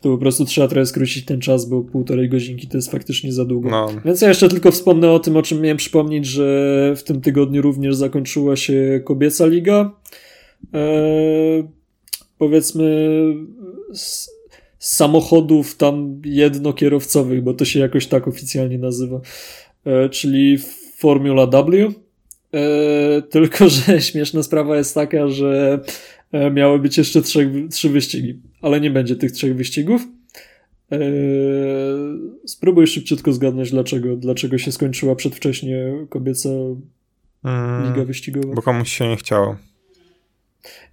[0.00, 3.44] to po prostu trzeba trochę skrócić ten czas, bo półtorej godzinki to jest faktycznie za
[3.44, 3.70] długo.
[3.70, 3.88] No.
[4.04, 7.62] Więc ja jeszcze tylko wspomnę o tym, o czym miałem przypomnieć, że w tym tygodniu
[7.62, 9.92] również zakończyła się kobieca liga.
[10.74, 11.76] e,
[12.38, 13.20] powiedzmy
[13.92, 14.30] z,
[14.78, 19.20] z samochodów tam jednokierowcowych, bo to się jakoś tak oficjalnie nazywa,
[19.84, 20.58] e, czyli
[20.96, 22.05] Formula W.
[22.56, 25.80] E, tylko, że śmieszna sprawa jest taka, że
[26.32, 30.02] e, miały być jeszcze trzech, trzy wyścigi, ale nie będzie tych trzech wyścigów.
[30.92, 30.98] E,
[32.46, 36.48] spróbuj szybciutko zgadnąć, dlaczego, dlaczego się skończyła przedwcześnie kobieca
[37.44, 38.54] Mm, liga wyścigowa.
[38.54, 39.56] bo komuś się nie chciało.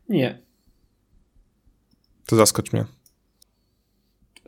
[0.09, 0.39] Nie.
[2.25, 2.85] To zaskocz mnie.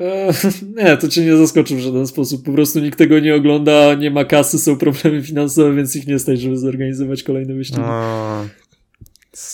[0.02, 0.34] E,
[0.84, 2.46] nie, to cię nie zaskoczy w żaden sposób.
[2.46, 6.20] Po prostu nikt tego nie ogląda, nie ma kasy, są problemy finansowe, więc ich nie
[6.20, 7.82] stać, żeby zorganizować kolejne wyścigi.
[7.82, 8.46] No,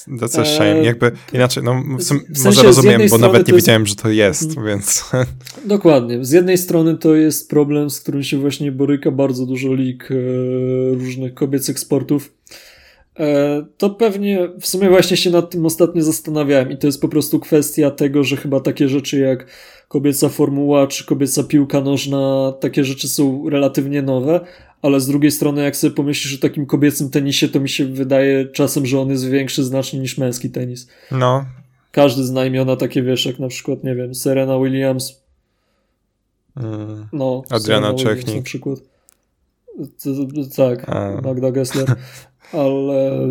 [0.07, 0.79] that's a shame.
[0.79, 3.85] E, Jakby inaczej, no w sum, w sensie może rozumiem, bo nawet nie jest- wiedziałem,
[3.85, 4.67] że to jest, Mhm.
[4.67, 5.03] więc
[5.65, 6.25] Dokładnie.
[6.25, 10.15] Z jednej strony to jest problem, z którym się właśnie boryka bardzo dużo lig e,
[10.95, 12.33] różnych kobiecych sportów.
[13.19, 17.07] E, to pewnie w sumie właśnie się nad tym ostatnio zastanawiałem i to jest po
[17.09, 19.45] prostu kwestia tego, że chyba takie rzeczy jak
[19.91, 24.39] kobieca formuła czy kobieca piłka nożna, takie rzeczy są relatywnie nowe,
[24.81, 28.45] ale z drugiej strony jak sobie pomyślisz o takim kobiecym tenisie, to mi się wydaje
[28.45, 30.87] czasem, że on jest większy znacznie niż męski tenis.
[31.11, 31.45] no,
[31.91, 35.21] Każdy zna imiona takie, wiesz, jak na przykład, nie wiem, Serena Williams,
[36.57, 38.35] mm, no, Adriana Serena Williams Czechnik.
[38.35, 38.79] Na przykład.
[40.55, 41.21] Tak, A.
[41.21, 41.95] Magda Gessler.
[42.53, 43.27] Ale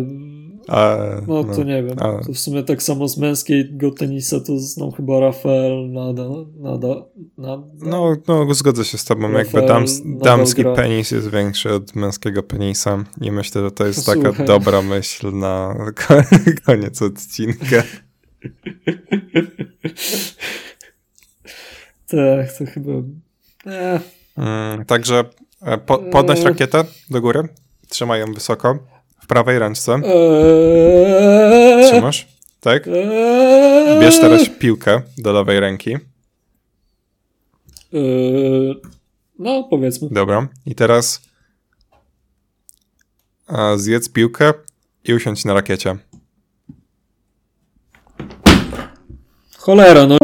[0.67, 0.97] a,
[1.27, 1.97] no to nie wiem.
[1.99, 2.25] a.
[2.25, 6.23] To w sumie tak samo z męskiego tenisa to znam chyba Rafael Nada,
[6.59, 6.87] Nada,
[7.37, 7.63] Nada.
[7.81, 9.21] No, no, zgodzę się z tobą.
[9.31, 10.73] Jakby Rafael dams, nadal damski gra.
[10.73, 14.45] penis jest większy od męskiego penisa i myślę, że to jest taka Słuchaj.
[14.45, 15.75] dobra myśl na
[16.65, 17.83] koniec odcinka.
[22.07, 22.91] Tak, to chyba.
[24.37, 25.23] Mm, także
[25.61, 26.45] e, po, podnoś Eee.
[26.45, 27.47] rakietę do góry,
[27.89, 28.79] trzymaj ją wysoko,
[29.31, 32.27] prawej ręce, eee, trzymasz,
[32.59, 32.87] tak?
[32.87, 35.97] eee, Bierz teraz piłkę do lewej ręki,
[37.93, 38.81] eee,
[39.39, 40.09] no, powiedzmy.
[40.11, 41.21] dobra, i teraz
[43.75, 44.53] zjedz piłkę
[45.03, 45.97] i usiądź na rakiecie.
[49.57, 50.17] Cholera, no.